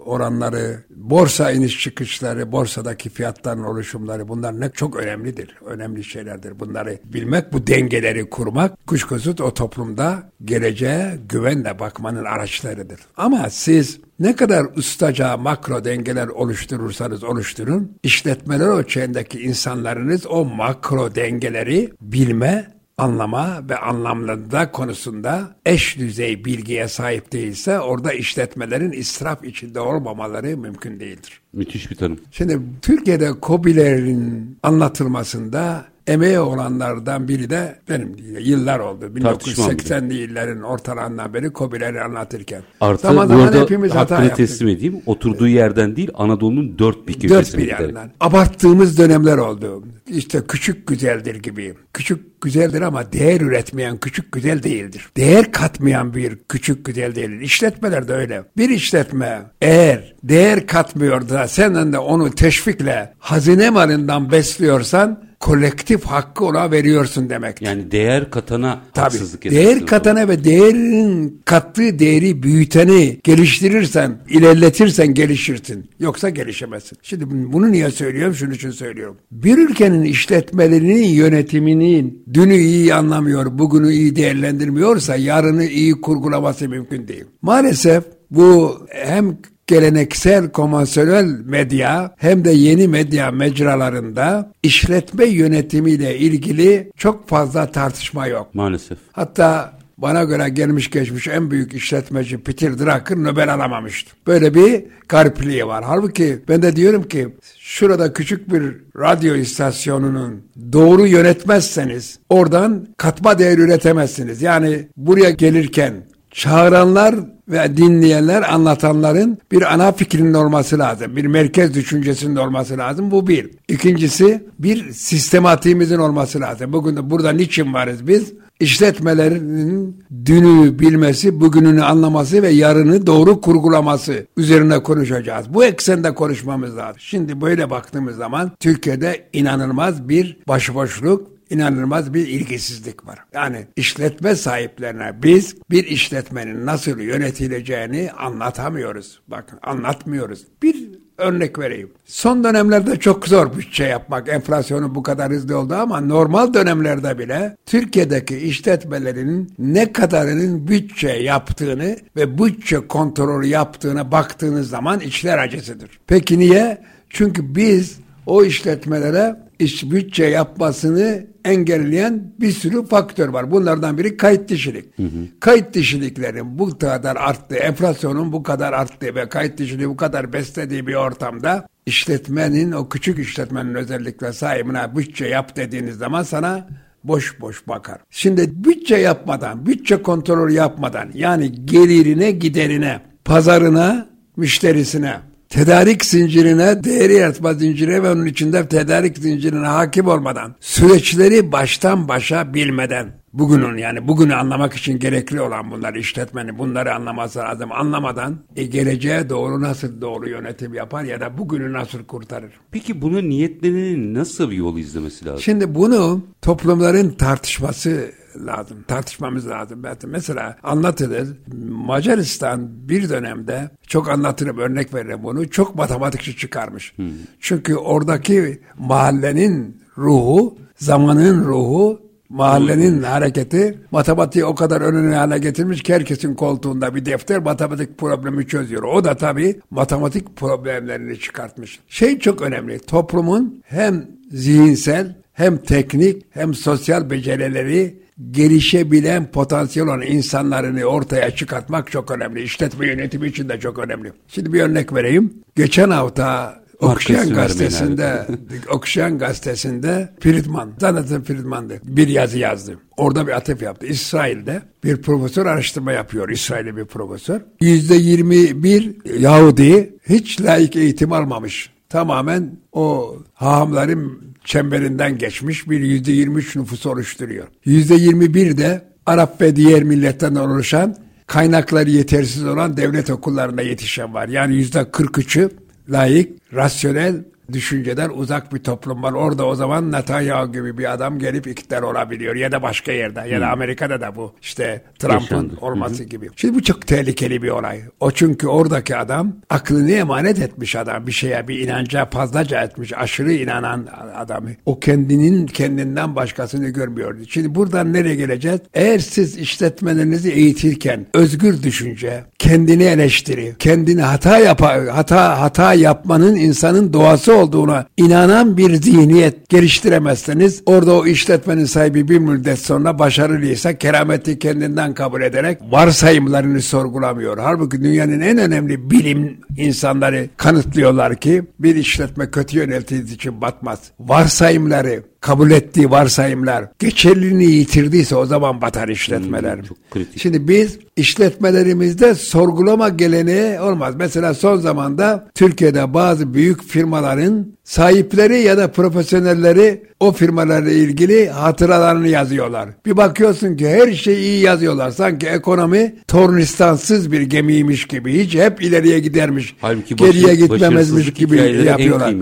oranları, 0.10 0.84
borsa 0.90 1.52
iniş 1.52 1.80
çıkışları, 1.80 2.52
borsadaki 2.52 3.10
fiyatların 3.10 3.64
oluşumları 3.64 4.28
bunlar 4.28 4.60
ne 4.60 4.70
çok 4.70 4.96
önemlidir. 4.96 5.56
Önemli 5.66 6.04
şeylerdir. 6.04 6.60
Bunları 6.60 7.00
bilmek, 7.04 7.54
bu 7.54 7.68
dengeleri 7.68 8.30
kurmak 8.30 8.88
kuşkusuz 8.88 9.42
o 9.42 9.54
toplumda 9.54 10.32
geleceğe 10.46 11.20
güvenle 11.30 11.80
bakmanın 11.80 12.26
araçlarıdır. 12.26 13.00
Ama 13.18 13.50
siz 13.50 14.00
ne 14.20 14.36
kadar 14.36 14.66
ustaca 14.76 15.38
makro 15.38 15.86
dengeler 15.86 16.28
oluşturursanız 16.28 17.24
oluşturun, 17.24 17.98
işletmeler 18.04 18.68
ölçeğindeki 18.68 19.42
insanlarınız 19.42 20.28
o 20.28 20.46
makro 20.46 21.16
dengeleri 21.16 21.94
bilme 22.02 22.79
anlama 23.00 23.70
ve 23.70 23.78
anlamlılığı 23.78 24.72
konusunda 24.72 25.56
eş 25.66 25.98
düzey 25.98 26.46
bilgiye 26.46 26.88
sahip 26.88 27.32
değilse 27.32 27.80
orada 27.80 28.14
işletmelerin 28.14 28.92
israf 28.92 29.44
içinde 29.46 29.80
olmamaları 29.80 30.58
mümkün 30.58 31.00
değildir. 31.00 31.42
Müthiş 31.54 31.92
bir 31.92 31.96
tanım. 31.96 32.20
Şimdi 32.32 32.60
Türkiye'de 32.82 33.32
COBİ'lerin 33.42 34.58
anlatılmasında 34.64 35.86
emeği 36.10 36.40
olanlardan 36.40 37.28
biri 37.28 37.50
de 37.50 37.80
benim 37.90 38.16
yıllar 38.40 38.80
oldu. 38.80 39.06
1980'li 39.06 40.14
yılların 40.16 40.62
ortalarından 40.62 41.34
beri 41.34 41.54
COBİ'leri 41.54 42.02
anlatırken. 42.02 42.64
Artı 42.82 43.02
zaman 43.02 43.28
zaman 43.28 43.54
hepimiz 43.54 43.92
hata 43.92 44.02
hakkını 44.02 44.28
yaptık. 44.28 44.48
teslim 44.48 44.68
edeyim. 44.68 45.02
Oturduğu 45.06 45.48
yerden 45.48 45.96
değil 45.96 46.10
Anadolu'nun 46.14 46.80
dört 46.80 47.08
bir 47.08 47.14
köşesinde. 47.14 47.40
Dört 47.40 47.58
bir 47.58 47.68
yerden. 47.68 48.12
Abarttığımız 48.20 48.98
dönemler 48.98 49.38
oldu. 49.38 49.84
İşte 50.08 50.42
küçük 50.48 50.88
güzeldir 50.88 51.36
gibi. 51.36 51.74
Küçük 51.94 52.29
güzeldir 52.42 52.82
ama 52.82 53.12
değer 53.12 53.42
üretmeyen 53.42 53.98
küçük 53.98 54.32
güzel 54.32 54.64
değildir. 54.64 55.10
Değer 55.18 55.52
katmayan 55.52 56.14
bir 56.14 56.38
küçük 56.50 56.86
güzel 56.86 57.16
değildir. 57.16 57.42
İşletmeler 57.42 58.08
de 58.08 58.14
öyle. 58.14 58.44
Bir 58.58 58.70
işletme 58.70 59.42
eğer 59.62 60.16
değer 60.24 60.68
katmıyor 60.68 61.30
da 61.30 61.48
senden 61.48 61.94
de 61.94 61.98
onu 61.98 62.32
teşvikle 62.32 63.14
hazine 63.20 63.70
malından 63.70 64.32
besliyorsan 64.32 65.30
kolektif 65.40 66.06
hakkı 66.06 66.46
ona 66.46 66.72
veriyorsun 66.72 67.30
demek. 67.30 67.62
Yani 67.62 67.92
değer 67.92 68.32
katana 68.32 68.82
Tabii, 68.94 69.04
haksızlık 69.04 69.44
Değer 69.44 69.86
katana 69.86 70.28
ve 70.28 70.44
değerin 70.44 71.42
kattığı 71.46 72.00
değeri 72.00 72.44
büyüteni 72.44 73.20
geliştirirsen, 73.24 74.18
ilerletirsen 74.30 75.14
gelişirsin. 75.14 75.90
Yoksa 76.00 76.30
gelişemezsin. 76.30 76.98
Şimdi 77.02 77.26
bunu 77.30 77.72
niye 77.72 77.92
söylüyorum? 77.92 78.36
Şunun 78.36 78.52
için 78.52 78.72
söylüyorum. 78.72 79.18
Bir 79.32 79.58
ülkenin 79.58 80.04
işletmelerinin 80.04 81.04
yönetiminin 81.04 82.24
dünü 82.34 82.56
iyi 82.56 82.94
anlamıyor, 82.94 83.60
bugünü 83.60 83.92
iyi 83.92 84.16
değerlendirmiyorsa 84.16 85.16
yarını 85.16 85.66
iyi 85.66 86.02
kurgulaması 86.02 86.70
mümkün 86.70 87.08
değil. 87.08 87.26
Maalesef 87.42 88.04
bu 88.32 88.80
hem 88.90 89.38
geleneksel 89.68 90.52
konvansiyonel 90.52 91.26
medya 91.46 92.16
hem 92.18 92.46
de 92.46 92.52
yeni 92.52 92.88
medya 92.88 93.32
mecralarında 93.32 94.52
işletme 94.64 95.26
yönetimiyle 95.26 96.18
ilgili 96.18 96.92
çok 96.98 97.30
fazla 97.30 97.72
tartışma 97.72 98.28
yok. 98.28 98.56
Maalesef. 98.56 98.98
Hatta 99.12 99.79
bana 100.02 100.24
göre 100.24 100.50
gelmiş 100.50 100.90
geçmiş 100.90 101.28
en 101.28 101.52
büyük 101.52 101.74
işletmeci 101.74 102.38
Peter 102.38 102.80
Drucker 102.80 103.18
Nobel 103.18 103.54
alamamıştı. 103.54 104.12
Böyle 104.28 104.54
bir 104.54 104.84
garipliği 105.10 105.68
var. 105.68 105.84
Halbuki 105.88 106.40
ben 106.48 106.62
de 106.62 106.76
diyorum 106.76 107.04
ki 107.04 107.36
şurada 107.60 108.14
küçük 108.14 108.54
bir 108.54 108.78
radyo 108.98 109.36
istasyonunun 109.36 110.44
doğru 110.74 111.08
yönetmezseniz 111.08 112.20
oradan 112.30 112.88
katma 112.98 113.40
değer 113.40 113.58
üretemezsiniz. 113.58 114.42
Yani 114.42 114.88
buraya 114.98 115.30
gelirken 115.30 115.94
çağıranlar 116.32 117.16
ve 117.50 117.78
dinleyenler, 117.78 118.54
anlatanların 118.54 119.38
bir 119.52 119.74
ana 119.74 119.92
fikrinin 119.92 120.34
olması 120.34 120.80
lazım. 120.80 121.16
Bir 121.16 121.26
merkez 121.26 121.74
düşüncesinin 121.74 122.36
olması 122.36 122.78
lazım. 122.78 123.12
Bu 123.12 123.28
bir. 123.28 123.50
İkincisi 123.68 124.44
bir 124.60 124.94
sistematiğimizin 124.94 125.98
olması 125.98 126.42
lazım. 126.42 126.74
Bugün 126.74 126.96
de 126.96 127.10
burada 127.10 127.32
niçin 127.32 127.74
varız 127.74 128.08
biz? 128.08 128.34
İşletmelerinin 128.60 130.04
dünü 130.26 130.80
bilmesi, 130.80 131.42
bugününü 131.42 131.84
anlaması 131.84 132.42
ve 132.44 132.50
yarını 132.50 133.08
doğru 133.08 133.42
kurgulaması 133.42 134.28
üzerine 134.38 134.84
konuşacağız. 134.84 135.54
Bu 135.54 135.66
eksende 135.66 136.14
konuşmamız 136.14 136.78
lazım. 136.78 137.00
Şimdi 137.00 137.42
böyle 137.42 137.70
baktığımız 137.70 138.16
zaman 138.16 138.52
Türkiye'de 138.60 139.30
inanılmaz 139.34 140.10
bir 140.10 140.38
başıboşluk, 140.48 141.28
inanılmaz 141.50 142.14
bir 142.14 142.28
ilgisizlik 142.28 143.08
var. 143.08 143.20
Yani 143.34 143.68
işletme 143.76 144.36
sahiplerine 144.36 145.24
biz 145.24 145.56
bir 145.70 145.84
işletmenin 145.84 146.66
nasıl 146.66 147.00
yönetileceğini 147.00 148.12
anlatamıyoruz. 148.12 149.22
Bakın 149.28 149.60
anlatmıyoruz. 149.64 150.48
Bir 150.64 150.90
örnek 151.20 151.60
vereyim. 151.60 151.92
Son 152.06 152.44
dönemlerde 152.44 153.00
çok 153.00 153.28
zor 153.28 153.58
bütçe 153.58 153.84
yapmak. 153.84 154.30
Enflasyonu 154.30 154.96
bu 154.96 155.04
kadar 155.04 155.32
hızlı 155.32 155.58
oldu 155.58 155.76
ama 155.76 156.02
normal 156.02 156.54
dönemlerde 156.54 157.20
bile 157.20 157.58
Türkiye'deki 157.66 158.38
işletmelerin 158.38 159.54
ne 159.60 159.94
kadarının 159.94 160.68
bütçe 160.68 161.10
yaptığını 161.10 161.98
ve 162.16 162.38
bütçe 162.38 162.88
kontrolü 162.88 163.48
yaptığına 163.48 164.12
baktığınız 164.12 164.70
zaman 164.70 165.00
içler 165.00 165.38
acısıdır. 165.38 166.00
Peki 166.08 166.40
niye? 166.40 166.78
Çünkü 167.10 167.56
biz 167.56 168.00
o 168.26 168.44
işletmelere 168.44 169.49
iş 169.60 169.92
bütçe 169.92 170.26
yapmasını 170.26 171.26
engelleyen 171.46 172.34
bir 172.40 172.52
sürü 172.52 172.86
faktör 172.86 173.30
var. 173.30 173.52
Bunlardan 173.52 173.98
biri 173.98 174.18
kayıt 174.18 174.50
dişilik. 174.50 174.98
Hı 174.98 175.04
hı. 175.04 175.28
Kayıt 175.40 175.74
dişiliklerin 175.74 176.60
bu 176.60 176.78
kadar 176.78 177.16
arttığı, 177.16 177.56
enflasyonun 177.56 178.32
bu 178.32 178.44
kadar 178.44 178.74
arttığı 178.74 179.16
ve 179.16 179.30
kayıt 179.30 179.58
dişiliği 179.58 179.90
bu 179.90 179.98
kadar 179.98 180.34
beslediği 180.34 180.88
bir 180.88 180.96
ortamda 180.96 181.68
işletmenin, 181.86 182.72
o 182.72 182.90
küçük 182.90 183.20
işletmenin 183.20 183.76
özellikle 183.76 184.34
sahibine 184.34 184.96
bütçe 184.96 185.26
yap 185.26 185.56
dediğiniz 185.56 185.98
zaman 185.98 186.24
sana 186.24 186.68
boş 187.04 187.42
boş 187.42 187.68
bakar. 187.68 187.98
Şimdi 188.10 188.64
bütçe 188.64 188.96
yapmadan, 188.96 189.66
bütçe 189.66 190.02
kontrolü 190.02 190.54
yapmadan 190.54 191.10
yani 191.14 191.66
gelirine, 191.66 192.32
giderine, 192.32 193.02
pazarına, 193.26 194.10
müşterisine 194.38 195.20
tedarik 195.50 196.06
zincirine, 196.06 196.84
değeri 196.84 197.14
yaratma 197.14 197.54
zincirine 197.54 198.04
ve 198.04 198.12
onun 198.12 198.26
içinde 198.26 198.68
tedarik 198.68 199.18
zincirine 199.18 199.68
hakim 199.68 200.08
olmadan, 200.08 200.56
süreçleri 200.60 201.52
baştan 201.52 202.08
başa 202.08 202.54
bilmeden, 202.54 203.08
bugünün 203.34 203.78
yani 203.78 204.08
bugünü 204.08 204.36
anlamak 204.36 204.74
için 204.74 205.00
gerekli 205.00 205.42
olan 205.42 205.72
bunlar 205.72 205.96
işletmenin 205.96 206.58
bunları 206.58 206.96
anlaması 206.96 207.40
lazım. 207.40 207.72
Anlamadan 207.72 208.38
e, 208.56 208.66
geleceğe 208.66 209.30
doğru 209.30 209.62
nasıl 209.62 210.02
doğru 210.02 210.30
yönetim 210.30 210.74
yapar 210.74 211.04
ya 211.04 211.22
da 211.22 211.38
bugünü 211.38 211.74
nasıl 211.74 212.06
kurtarır? 212.06 212.52
Peki 212.72 213.02
bunu 213.02 213.30
niyetlerinin 213.30 214.14
nasıl 214.14 214.52
bir 214.52 214.56
yol 214.56 214.78
izlemesi 214.78 215.26
lazım? 215.26 215.42
Şimdi 215.42 215.76
bunu 215.76 216.22
toplumların 216.42 217.10
tartışması 217.10 218.12
lazım. 218.46 218.84
Tartışmamız 218.88 219.50
lazım. 219.50 219.84
Mesela 220.06 220.58
anlatılır. 220.64 221.28
Macaristan 221.70 222.90
bir 222.90 223.10
dönemde 223.10 223.70
çok 223.88 224.10
anlatırım 224.10 224.58
örnek 224.58 224.94
veririm 224.94 225.20
bunu. 225.24 225.50
Çok 225.50 225.76
matematikçi 225.76 226.38
çıkarmış. 226.38 226.94
Hmm. 226.96 227.08
Çünkü 227.40 227.76
oradaki 227.76 228.62
mahallenin 228.78 229.82
ruhu, 229.98 230.58
zamanın 230.76 231.46
ruhu 231.46 232.09
mahallenin 232.30 233.04
hareketi 233.04 233.78
matematiği 233.92 234.46
o 234.46 234.56
kadar 234.56 234.82
önüne 234.82 235.16
hale 235.16 235.38
getirmiş 235.38 235.84
ki 235.84 235.94
herkesin 235.94 236.36
koltuğunda 236.36 236.96
bir 236.96 237.06
defter 237.06 237.40
matematik 237.40 237.98
problemi 237.98 238.48
çözüyor. 238.48 238.84
O 238.84 239.04
da 239.04 239.18
tabii 239.18 239.60
matematik 239.72 240.36
problemlerini 240.36 241.20
çıkartmış. 241.20 241.80
Şey 241.88 242.20
çok 242.20 242.42
önemli. 242.42 242.80
Toplumun 242.80 243.62
hem 243.66 244.08
zihinsel 244.32 245.16
hem 245.34 245.58
teknik 245.58 246.26
hem 246.30 246.54
sosyal 246.54 247.10
becerileri 247.10 248.00
gelişebilen 248.32 249.32
potansiyel 249.32 249.88
olan 249.88 250.02
insanlarını 250.02 250.84
ortaya 250.84 251.32
çıkartmak 251.32 251.92
çok 251.92 252.12
önemli. 252.12 252.44
İşletme 252.44 252.88
yönetimi 252.88 253.28
için 253.28 253.50
de 253.50 253.60
çok 253.60 253.80
önemli. 253.80 254.14
Şimdi 254.28 254.54
bir 254.54 254.62
örnek 254.62 254.94
vereyim. 254.94 255.34
Geçen 255.56 255.90
hafta 255.90 256.60
Okşayan 256.80 257.34
gazetesinde 257.34 258.28
Okşayan 258.70 259.18
gazetesinde 259.18 260.10
Friedman, 260.20 260.72
Jonathan 260.80 261.24
Friedman'dı. 261.24 261.80
Bir 261.84 262.08
yazı 262.08 262.38
yazdı. 262.38 262.78
Orada 262.98 263.28
bir 263.28 263.32
atıf 263.32 263.62
yaptı. 263.62 263.86
İsrail'de 263.86 264.62
bir 264.84 265.02
profesör 265.02 265.46
araştırma 265.46 265.92
yapıyor. 265.92 266.30
İsrail'de 266.30 266.78
bir 266.78 266.86
profesör. 266.86 267.42
Yüzde 267.62 267.96
yirmi 267.96 268.64
bir 268.64 268.96
Yahudi 269.20 269.96
hiç 270.10 270.42
layık 270.42 270.76
eğitim 270.76 271.14
almamış. 271.14 271.70
Tamamen 271.90 272.60
o 272.72 273.16
hahamların 273.34 274.22
çemberinden 274.44 275.18
geçmiş 275.18 275.70
bir 275.70 275.80
yüzde 275.80 276.12
yirmi 276.12 276.38
üç 276.38 276.56
nüfus 276.56 276.86
oluşturuyor. 276.86 277.48
Yüzde 277.66 277.96
yirmi 277.96 278.34
bir 278.34 278.58
de 278.58 278.90
Arap 279.06 279.42
ve 279.42 279.56
diğer 279.56 279.84
milletten 279.84 280.36
oluşan 280.36 280.96
kaynakları 281.28 281.90
yetersiz 281.90 282.46
olan 282.46 282.78
devlet 282.78 283.10
okullarında 283.10 283.62
yetişen 283.62 284.14
var. 284.14 284.28
Yani 284.28 284.56
yüzde 284.56 284.80
43'ü 284.80 285.50
layık, 285.90 286.54
rasyonel 286.54 287.24
düşünceden 287.54 288.10
uzak 288.10 288.54
bir 288.54 288.60
toplum 288.60 289.04
var. 289.04 289.14
Orada 289.14 289.46
o 289.46 289.56
zaman 289.56 289.92
Netanyahu 289.92 290.52
gibi 290.52 290.78
bir 290.78 290.94
adam 290.94 291.20
gelip 291.20 291.48
iktidar 291.48 291.82
olabiliyor 291.82 292.36
ya 292.36 292.52
da 292.52 292.62
başka 292.62 292.92
yerde 292.92 293.30
ya 293.30 293.42
da 293.42 293.50
Amerika'da 293.50 294.02
da 294.02 294.16
bu 294.16 294.34
işte 294.42 294.82
Trump'ın 295.00 295.58
olması 295.62 296.04
gibi. 296.04 296.30
Şimdi 296.36 296.56
bu 296.56 296.64
çok 296.64 296.88
tehlikeli 296.88 297.42
bir 297.42 297.50
olay. 297.50 297.82
O 298.00 298.12
çünkü 298.12 298.48
oradaki 298.48 298.96
adam 298.96 299.34
aklını 299.50 299.92
emanet 299.92 300.40
etmiş 300.40 300.76
adam 300.76 301.08
bir 301.08 301.12
şeye 301.12 301.48
bir 301.48 301.60
inanca 301.60 302.06
fazlaca 302.06 302.62
etmiş 302.62 302.94
aşırı 302.98 303.34
inanan 303.34 303.88
adamı. 304.16 304.50
O 304.66 304.80
kendinin 304.80 305.48
kendinden 305.48 306.16
başkasını 306.16 306.70
görmüyor. 306.70 307.18
Şimdi 307.30 307.56
buradan 307.56 307.94
nereye 307.94 308.16
geleceğiz? 308.16 308.60
Eğer 308.74 309.00
siz 309.00 309.38
işletmelerinizi 309.38 310.32
eğitirken 310.32 311.06
özgür 311.14 311.64
düşünce, 311.64 312.24
kendini 312.40 312.84
eleştiri, 312.84 313.56
kendini 313.60 314.02
hata 314.02 314.38
yapa 314.38 314.80
hata 314.92 315.42
hata 315.42 315.74
yapmanın 315.74 316.36
insanın 316.36 316.94
doğası 316.94 317.34
olduğuna 317.40 317.86
inanan 317.98 318.58
bir 318.58 318.76
zihniyet 318.76 319.50
geliştiremezseniz 319.50 320.62
orada 320.66 320.94
o 320.94 321.06
işletmenin 321.06 321.66
sahibi 321.66 322.08
bir 322.10 322.20
müddet 322.20 322.60
sonra 322.60 323.00
başarılıysa 323.00 323.78
kerameti 323.78 324.40
kendinden 324.40 324.94
kabul 324.94 325.22
ederek 325.22 325.60
varsayımlarını 325.72 326.62
sorgulamıyor. 326.62 327.38
Halbuki 327.38 327.84
dünyanın 327.84 328.20
en 328.20 328.38
önemli 328.38 328.92
bilim 328.92 329.38
insanları 329.58 330.30
kanıtlıyorlar 330.38 331.16
ki 331.16 331.44
bir 331.60 331.76
işletme 331.76 332.32
kötü 332.32 332.58
yönetildiği 332.58 333.16
için 333.16 333.42
batmaz. 333.42 333.80
Varsayımları 334.00 335.04
kabul 335.22 335.52
ettiği 335.52 335.92
varsayımlar 335.92 336.66
geçerliliğini 336.80 337.46
yitirdiyse 337.46 338.16
o 338.16 338.26
zaman 338.26 338.62
batar 338.62 338.88
işletmeler. 338.88 339.56
Hmm, 339.56 339.64
çok 339.64 339.92
kritik. 339.92 340.22
Şimdi 340.22 340.48
biz 340.48 340.80
işletmelerimizde 340.96 342.16
sorgulama 342.16 342.90
geleneği 342.90 343.60
olmaz. 343.60 343.96
Mesela 343.98 344.34
son 344.34 344.58
zamanda 344.58 345.28
Türkiye'de 345.36 345.94
bazı 345.94 346.34
büyük 346.34 346.64
firmaların 346.64 347.48
sahipleri 347.64 348.42
ya 348.42 348.58
da 348.58 348.72
profesyonelleri 348.72 349.84
o 350.00 350.12
firmalarla 350.12 350.72
ilgili 350.72 351.30
hatıralarını 351.30 352.08
yazıyorlar. 352.08 352.70
Bir 352.86 352.98
bakıyorsun 352.98 353.58
ki 353.58 353.70
her 353.70 353.94
şeyi 353.94 354.18
iyi 354.18 354.42
yazıyorlar. 354.42 354.92
Sanki 354.92 355.28
ekonomi 355.28 355.96
tornistansız 356.08 357.12
bir 357.12 357.22
gemiymiş 357.22 357.88
gibi. 357.88 358.24
Hiç 358.24 358.36
hep 358.36 358.62
ileriye 358.62 359.00
gidermiş. 359.00 359.56
Halbuki 359.62 359.96
geriye 359.96 360.36
gitmemezmiş 360.36 361.14
gibi 361.14 361.38
yapıyorlar. 361.66 362.16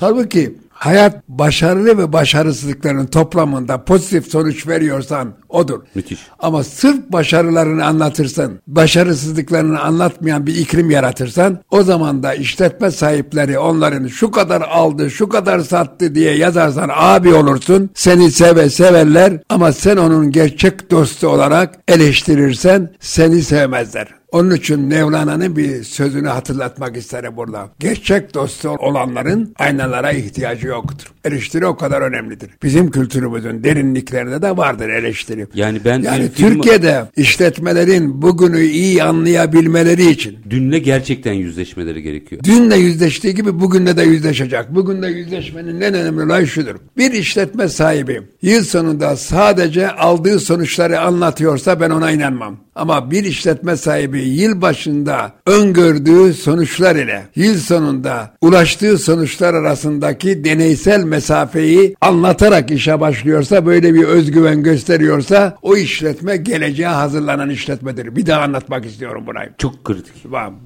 Halbuki 0.00 0.54
hayat 0.84 1.28
başarılı 1.28 1.98
ve 1.98 2.12
başarısızlıkların 2.12 3.06
toplamında 3.06 3.84
pozitif 3.84 4.26
sonuç 4.26 4.66
veriyorsan 4.66 5.34
odur. 5.48 5.80
Müthiş. 5.94 6.20
Ama 6.38 6.64
sırf 6.64 7.12
başarılarını 7.12 7.84
anlatırsan, 7.84 8.52
başarısızlıklarını 8.66 9.80
anlatmayan 9.80 10.46
bir 10.46 10.56
iklim 10.56 10.90
yaratırsan 10.90 11.58
o 11.70 11.82
zaman 11.82 12.22
da 12.22 12.34
işletme 12.34 12.90
sahipleri 12.90 13.58
onların 13.58 14.06
şu 14.06 14.30
kadar 14.30 14.60
aldı, 14.60 15.10
şu 15.10 15.28
kadar 15.28 15.60
sattı 15.60 16.14
diye 16.14 16.36
yazarsan 16.36 16.90
abi 16.94 17.34
olursun. 17.34 17.90
Seni 17.94 18.30
seve 18.30 18.70
severler 18.70 19.32
ama 19.48 19.72
sen 19.72 19.96
onun 19.96 20.30
gerçek 20.30 20.90
dostu 20.90 21.28
olarak 21.28 21.78
eleştirirsen 21.88 22.92
seni 23.00 23.42
sevmezler. 23.42 24.23
Onun 24.34 24.50
için 24.50 24.80
Mevlana'nın 24.80 25.56
bir 25.56 25.84
sözünü 25.84 26.28
hatırlatmak 26.28 26.96
isterim 26.96 27.36
burada. 27.36 27.70
Gerçek 27.78 28.34
dostu 28.34 28.68
olanların 28.68 29.54
aynalara 29.58 30.12
ihtiyacı 30.12 30.66
yoktur. 30.66 31.12
Eleştiri 31.24 31.66
o 31.66 31.76
kadar 31.76 32.02
önemlidir. 32.02 32.50
Bizim 32.62 32.90
kültürümüzün 32.90 33.64
derinliklerinde 33.64 34.42
de 34.42 34.56
vardır 34.56 34.88
eleştiri. 34.88 35.46
Yani 35.54 35.80
ben 35.84 36.02
yani 36.02 36.32
Türkiye'de 36.32 37.04
işletmelerin 37.16 38.22
bugünü 38.22 38.60
iyi 38.60 39.02
anlayabilmeleri 39.02 40.10
için 40.10 40.38
dünle 40.50 40.78
gerçekten 40.78 41.32
yüzleşmeleri 41.32 42.02
gerekiyor. 42.02 42.44
Dünle 42.44 42.76
yüzleştiği 42.76 43.34
gibi 43.34 43.60
bugünle 43.60 43.96
de 43.96 44.02
yüzleşecek. 44.02 44.74
Bugünle 44.74 45.08
yüzleşmenin 45.08 45.80
en 45.80 45.94
önemli 45.94 46.22
olay 46.22 46.46
şudur. 46.46 46.74
Bir 46.96 47.12
işletme 47.12 47.68
sahibi 47.68 48.22
yıl 48.42 48.64
sonunda 48.64 49.16
sadece 49.16 49.90
aldığı 49.90 50.40
sonuçları 50.40 51.00
anlatıyorsa 51.00 51.80
ben 51.80 51.90
ona 51.90 52.10
inanmam. 52.10 52.56
Ama 52.74 53.10
bir 53.10 53.24
işletme 53.24 53.76
sahibi 53.76 54.22
yıl 54.22 54.60
başında 54.62 55.32
öngördüğü 55.46 56.34
sonuçlar 56.34 56.96
ile 56.96 57.26
yıl 57.36 57.58
sonunda 57.58 58.34
ulaştığı 58.40 58.98
sonuçlar 58.98 59.54
arasındaki 59.54 60.44
deneysel 60.44 61.04
mesafeyi 61.04 61.96
anlatarak 62.00 62.70
işe 62.70 63.00
başlıyorsa 63.00 63.66
böyle 63.66 63.94
bir 63.94 64.04
özgüven 64.04 64.62
gösteriyorsa 64.62 65.56
o 65.62 65.76
işletme 65.76 66.36
geleceğe 66.36 66.88
hazırlanan 66.88 67.50
işletmedir. 67.50 68.16
Bir 68.16 68.26
daha 68.26 68.42
anlatmak 68.42 68.86
istiyorum 68.86 69.26
burayı. 69.26 69.50
Çok 69.58 69.84
kritik. 69.84 70.14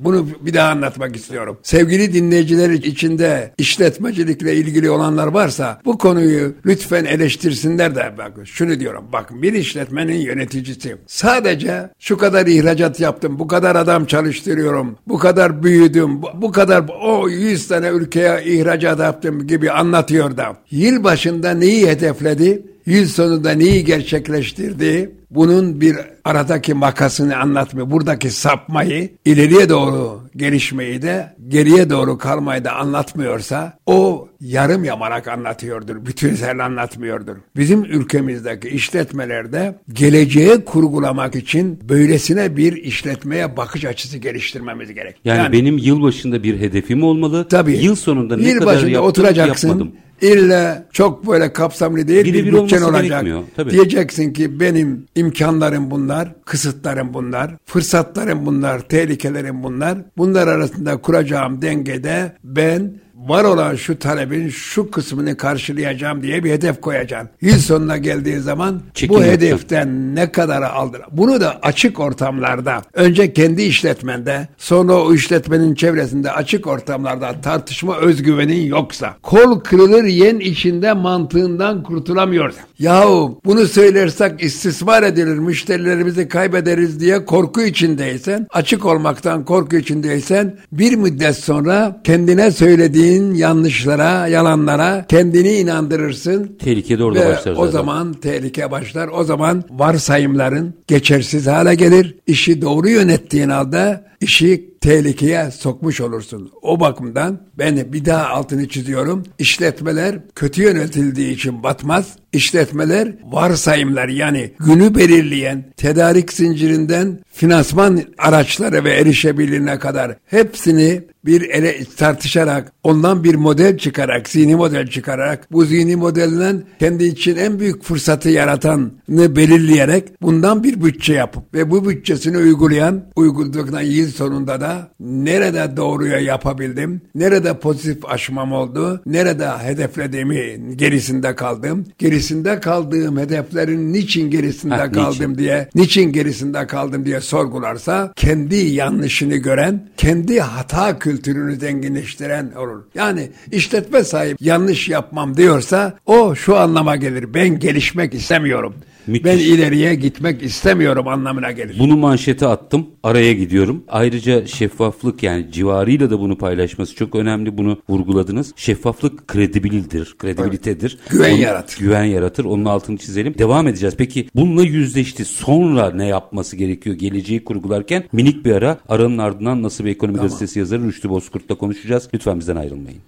Bunu 0.00 0.28
bir 0.40 0.54
daha 0.54 0.70
anlatmak 0.70 1.16
istiyorum. 1.16 1.59
Sevgili 1.62 2.12
dinleyiciler 2.12 2.70
içinde 2.70 3.54
işletmecilikle 3.59 4.54
ilgili 4.54 4.90
olanlar 4.90 5.26
varsa 5.26 5.80
bu 5.85 5.98
konuyu 5.98 6.54
lütfen 6.66 7.04
eleştirsinler 7.04 7.94
de 7.94 8.14
bak 8.18 8.33
şunu 8.44 8.80
diyorum. 8.80 9.04
Bakın 9.12 9.42
bir 9.42 9.52
işletmenin 9.52 10.18
yöneticisi 10.18 10.96
sadece 11.06 11.90
şu 11.98 12.16
kadar 12.18 12.46
ihracat 12.46 13.00
yaptım, 13.00 13.38
bu 13.38 13.48
kadar 13.48 13.76
adam 13.76 14.04
çalıştırıyorum, 14.04 14.96
bu 15.08 15.18
kadar 15.18 15.62
büyüdüm, 15.62 16.22
bu, 16.34 16.52
kadar 16.52 16.84
o 17.02 17.28
100 17.28 17.68
tane 17.68 17.88
ülkeye 17.88 18.42
ihracat 18.44 19.00
yaptım 19.00 19.46
gibi 19.46 19.70
anlatıyor 19.70 20.37
da. 20.37 20.56
Yıl 20.70 21.04
başında 21.04 21.50
neyi 21.50 21.88
hedefledi? 21.88 22.62
Yıl 22.88 23.07
sonunda 23.07 23.51
neyi 23.51 23.85
gerçekleştirdi? 23.85 25.11
Bunun 25.31 25.81
bir 25.81 25.96
aradaki 26.24 26.74
makasını 26.74 27.37
anlatmıyor. 27.37 27.90
Buradaki 27.90 28.31
sapmayı, 28.31 29.11
ileriye 29.24 29.68
doğru 29.68 30.20
gelişmeyi 30.37 31.03
de, 31.03 31.37
geriye 31.48 31.90
doğru 31.90 32.18
kalmayı 32.18 32.64
da 32.64 32.72
anlatmıyorsa 32.72 33.79
o 33.87 34.29
yarım 34.40 34.85
yamarak 34.85 35.29
anlatıyordur. 35.29 36.07
Bütünsel 36.07 36.64
anlatmıyordur. 36.64 37.37
Bizim 37.57 37.85
ülkemizdeki 37.85 38.68
işletmelerde 38.68 39.79
geleceği 39.92 40.64
kurgulamak 40.64 41.35
için 41.35 41.81
böylesine 41.88 42.57
bir 42.57 42.72
işletmeye 42.72 43.57
bakış 43.57 43.85
açısı 43.85 44.18
geliştirmemiz 44.18 44.94
gerek. 44.94 45.16
Yani, 45.24 45.38
yani 45.38 45.53
benim 45.53 45.79
yılbaşında 45.79 46.42
bir 46.42 46.61
hedefim 46.61 47.03
olmalı. 47.03 47.48
Tabii. 47.48 47.77
Yıl 47.77 47.94
sonunda 47.94 48.37
ne 48.37 48.48
yıl 48.48 48.59
kadar 48.59 48.83
yaptım, 48.83 49.05
oturacaksın. 49.05 49.68
Yapmadım. 49.68 49.92
İlla 50.22 50.87
çok 50.92 51.26
böyle 51.26 51.52
kapsamlı 51.52 52.09
değil 52.09 52.24
bir, 52.24 52.35
bir 52.35 52.52
bütçen 52.52 52.83
olacak. 52.83 53.24
Tabii. 53.57 53.70
Diyeceksin 53.70 54.33
ki 54.33 54.61
benim 54.61 55.07
imkanlarım 55.14 55.90
bunlar, 55.90 56.28
kısıtlarım 56.44 57.14
bunlar, 57.14 57.54
fırsatlarım 57.66 58.46
bunlar, 58.46 58.81
tehlikelerim 58.81 59.62
bunlar. 59.62 59.98
Bunlar 60.16 60.48
arasında 60.48 60.96
kuracağım 60.96 61.62
dengede 61.62 62.33
ben 62.44 62.92
var 63.26 63.44
olan 63.44 63.74
şu 63.74 63.98
talebin 63.98 64.48
şu 64.48 64.90
kısmını 64.90 65.37
karşılayacağım 65.37 66.22
diye 66.22 66.44
bir 66.44 66.50
hedef 66.50 66.81
koyacaksın. 66.81 67.31
Yıl 67.40 67.59
sonuna 67.59 67.96
geldiği 67.96 68.38
zaman 68.38 68.81
Çekim 68.94 69.16
bu 69.16 69.22
hedeften 69.22 70.14
ne 70.14 70.33
kadar 70.33 70.62
aldın? 70.62 71.00
Bunu 71.12 71.40
da 71.40 71.59
açık 71.62 72.00
ortamlarda, 72.00 72.83
önce 72.92 73.33
kendi 73.33 73.62
işletmende, 73.62 74.48
sonra 74.59 74.92
o 74.92 75.14
işletmenin 75.14 75.74
çevresinde 75.74 76.33
açık 76.33 76.66
ortamlarda 76.66 77.40
tartışma 77.42 77.96
özgüvenin 77.96 78.66
yoksa, 78.66 79.16
kol 79.22 79.61
kırılır 79.61 80.04
yen 80.04 80.38
içinde 80.38 80.92
mantığından 80.92 81.83
kurtulamıyorsa, 81.83 82.61
yahu 82.78 83.40
bunu 83.44 83.66
söylersek 83.66 84.42
istismar 84.42 85.02
edilir, 85.02 85.38
müşterilerimizi 85.38 86.28
kaybederiz 86.28 87.00
diye 87.00 87.24
korku 87.24 87.62
içindeysen, 87.62 88.46
açık 88.50 88.87
olmaktan 88.87 89.44
korku 89.44 89.76
içindeysen, 89.76 90.59
bir 90.72 90.96
müddet 90.96 91.37
sonra 91.37 92.00
kendine 92.04 92.50
söylediğin 92.50 93.08
söylediğin 93.09 93.35
yanlışlara, 93.35 94.27
yalanlara 94.27 95.07
kendini 95.09 95.53
inandırırsın. 95.53 96.57
Tehlike 96.59 96.99
de 96.99 97.05
orada 97.05 97.21
ve 97.21 97.25
başlar 97.25 97.53
zaten. 97.55 97.62
O 97.62 97.66
zaman 97.66 98.12
tehlike 98.12 98.71
başlar. 98.71 99.09
O 99.09 99.25
zaman 99.25 99.64
varsayımların 99.71 100.75
geçersiz 100.87 101.47
hale 101.47 101.75
gelir. 101.75 102.14
İşi 102.27 102.62
doğru 102.62 102.88
yönettiğin 102.88 103.49
halde 103.49 104.05
işi 104.21 104.77
tehlikeye 104.80 105.50
sokmuş 105.50 106.00
olursun. 106.00 106.52
O 106.62 106.80
bakımdan 106.80 107.40
ben 107.58 107.92
bir 107.92 108.04
daha 108.04 108.28
altını 108.28 108.68
çiziyorum. 108.68 109.22
İşletmeler 109.38 110.18
kötü 110.34 110.62
yönetildiği 110.62 111.34
için 111.34 111.62
batmaz. 111.62 112.06
İşletmeler 112.32 113.14
varsayımlar 113.24 114.08
yani 114.08 114.52
günü 114.58 114.94
belirleyen 114.94 115.64
tedarik 115.76 116.32
zincirinden 116.32 117.18
finansman 117.32 118.02
araçları 118.18 118.84
ve 118.84 118.92
erişebilirliğine 118.94 119.78
kadar 119.78 120.16
hepsini 120.26 121.04
bir 121.28 121.50
ele 121.50 121.84
tartışarak 121.96 122.72
ondan 122.82 123.24
bir 123.24 123.34
model 123.34 123.78
çıkarak 123.78 124.28
zihni 124.28 124.56
model 124.56 124.86
çıkararak 124.86 125.52
bu 125.52 125.64
zihni 125.64 125.96
modelden 125.96 126.62
kendi 126.78 127.04
için 127.04 127.36
en 127.36 127.60
büyük 127.60 127.82
fırsatı 127.82 128.28
yaratanı 128.28 129.36
belirleyerek 129.36 130.22
bundan 130.22 130.64
bir 130.64 130.84
bütçe 130.84 131.12
yapıp 131.12 131.54
ve 131.54 131.70
bu 131.70 131.88
bütçesini 131.88 132.38
uygulayan 132.38 133.04
uyguladıktan 133.16 133.80
yıl 133.80 134.08
sonunda 134.08 134.60
da 134.60 134.67
nerede 135.00 135.76
doğruya 135.76 136.18
yapabildim 136.18 137.00
nerede 137.14 137.59
pozitif 137.59 138.04
aşmam 138.11 138.52
oldu 138.52 139.00
nerede 139.07 139.48
hedeflediğimi 139.48 140.76
gerisinde 140.76 141.35
kaldım 141.35 141.85
geri 141.98 142.18
gerisinde 142.18 142.61
kaldığım 142.61 143.18
hedeflerin 143.18 143.92
niçin 143.92 144.31
gerisinde 144.31 144.74
Ha, 144.74 144.92
kaldım 144.92 145.33
niçin? 145.33 145.38
diye, 145.38 145.68
niçin 145.74 146.12
gerisinde 146.12 146.66
kaldım 146.66 147.04
diye 147.04 147.20
sorgularsa 147.20 148.12
kendi 148.16 148.57
yanlışını 148.57 149.37
gören, 149.37 149.88
kendi 149.96 150.40
hata 150.40 150.98
kültürünü 150.98 151.57
zenginleştiren 151.57 152.52
olur. 152.57 152.83
Yani 152.94 153.31
işletme 153.52 154.04
sahibi 154.04 154.37
yanlış 154.40 154.88
yapmam 154.88 155.37
diyorsa 155.37 155.94
o 156.07 156.35
şu 156.35 156.57
anlama 156.57 156.96
gelir. 156.96 157.35
Ben 157.35 157.59
gelişmek 157.59 158.14
istemiyorum. 158.14 158.74
Müthiş. 159.06 159.24
Ben 159.24 159.38
ileriye 159.38 159.94
gitmek 159.94 160.42
istemiyorum 160.42 161.08
anlamına 161.08 161.52
gelir. 161.52 161.76
Bunu 161.78 161.96
manşete 161.96 162.46
attım. 162.46 162.87
Araya 163.02 163.32
gidiyorum. 163.32 163.84
Ayrıca 163.88 164.46
şeffaflık 164.46 165.22
yani 165.22 165.52
civarıyla 165.52 166.11
da 166.11 166.20
bunu 166.20 166.38
paylaşması 166.38 166.94
çok 166.94 167.14
önemli. 167.14 167.58
Bunu 167.58 167.78
vurguladınız. 167.88 168.52
Şeffaflık 168.56 169.28
kredibildir, 169.28 170.14
kredibilitedir. 170.18 170.98
Güven 171.11 171.32
Onu- 171.32 171.40
yaratır. 171.40 171.78
Güven 171.78 172.04
yaratır. 172.04 172.44
Onun 172.44 172.64
altını 172.64 172.96
çizelim. 172.98 173.34
Devam 173.38 173.68
edeceğiz. 173.68 173.94
Peki 173.98 174.28
bununla 174.34 174.62
yüzleşti. 174.62 175.24
Sonra 175.24 175.90
ne 175.90 176.06
yapması 176.06 176.56
gerekiyor? 176.56 176.96
Geleceği 176.96 177.44
kurgularken 177.44 178.04
minik 178.12 178.44
bir 178.44 178.52
ara. 178.52 178.78
Aranın 178.88 179.18
ardından 179.18 179.62
nasıl 179.62 179.84
bir 179.84 179.90
ekonomi 179.90 180.18
gazetesi 180.18 180.58
yazarı 180.58 180.84
Rüştü 180.84 181.08
Bozkurt'la 181.11 181.54
konuşacağız. 181.54 182.08
Lütfen 182.14 182.40
bizden 182.40 182.56
ayrılmayın. 182.56 183.00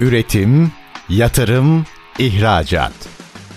Üretim, 0.00 0.70
yatırım, 1.08 1.84
ihracat. 2.18 3.17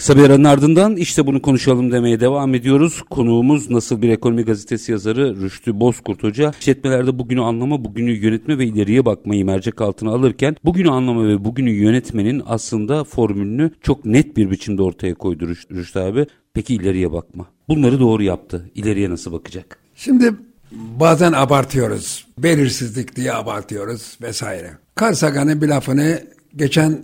Kısa 0.00 0.16
bir 0.16 0.22
aranın 0.22 0.44
ardından 0.44 0.96
işte 0.96 1.26
bunu 1.26 1.42
konuşalım 1.42 1.92
demeye 1.92 2.20
devam 2.20 2.54
ediyoruz. 2.54 3.02
Konuğumuz 3.10 3.70
Nasıl 3.70 4.02
Bir 4.02 4.08
Ekonomi 4.08 4.42
Gazetesi 4.42 4.92
yazarı 4.92 5.40
Rüştü 5.40 5.80
Bozkurt 5.80 6.22
Hoca. 6.22 6.52
İşletmelerde 6.60 7.18
bugünü 7.18 7.40
anlama, 7.40 7.84
bugünü 7.84 8.10
yönetme 8.10 8.58
ve 8.58 8.66
ileriye 8.66 9.04
bakmayı 9.04 9.44
mercek 9.44 9.80
altına 9.80 10.10
alırken 10.10 10.56
bugünü 10.64 10.90
anlama 10.90 11.28
ve 11.28 11.44
bugünü 11.44 11.70
yönetmenin 11.70 12.42
aslında 12.46 13.04
formülünü 13.04 13.70
çok 13.82 14.04
net 14.04 14.36
bir 14.36 14.50
biçimde 14.50 14.82
ortaya 14.82 15.14
koydu 15.14 15.44
Rüş- 15.44 15.74
Rüştü 15.74 15.98
abi. 15.98 16.26
Peki 16.54 16.74
ileriye 16.74 17.12
bakma. 17.12 17.46
Bunları 17.68 18.00
doğru 18.00 18.22
yaptı. 18.22 18.70
İleriye 18.74 19.10
nasıl 19.10 19.32
bakacak? 19.32 19.78
Şimdi 19.94 20.34
bazen 21.00 21.32
abartıyoruz. 21.32 22.26
Belirsizlik 22.38 23.16
diye 23.16 23.32
abartıyoruz 23.32 24.18
vesaire. 24.22 24.70
Carl 25.00 25.14
Sagan'ın 25.14 25.62
bir 25.62 25.68
lafını 25.68 26.22
geçen 26.56 26.98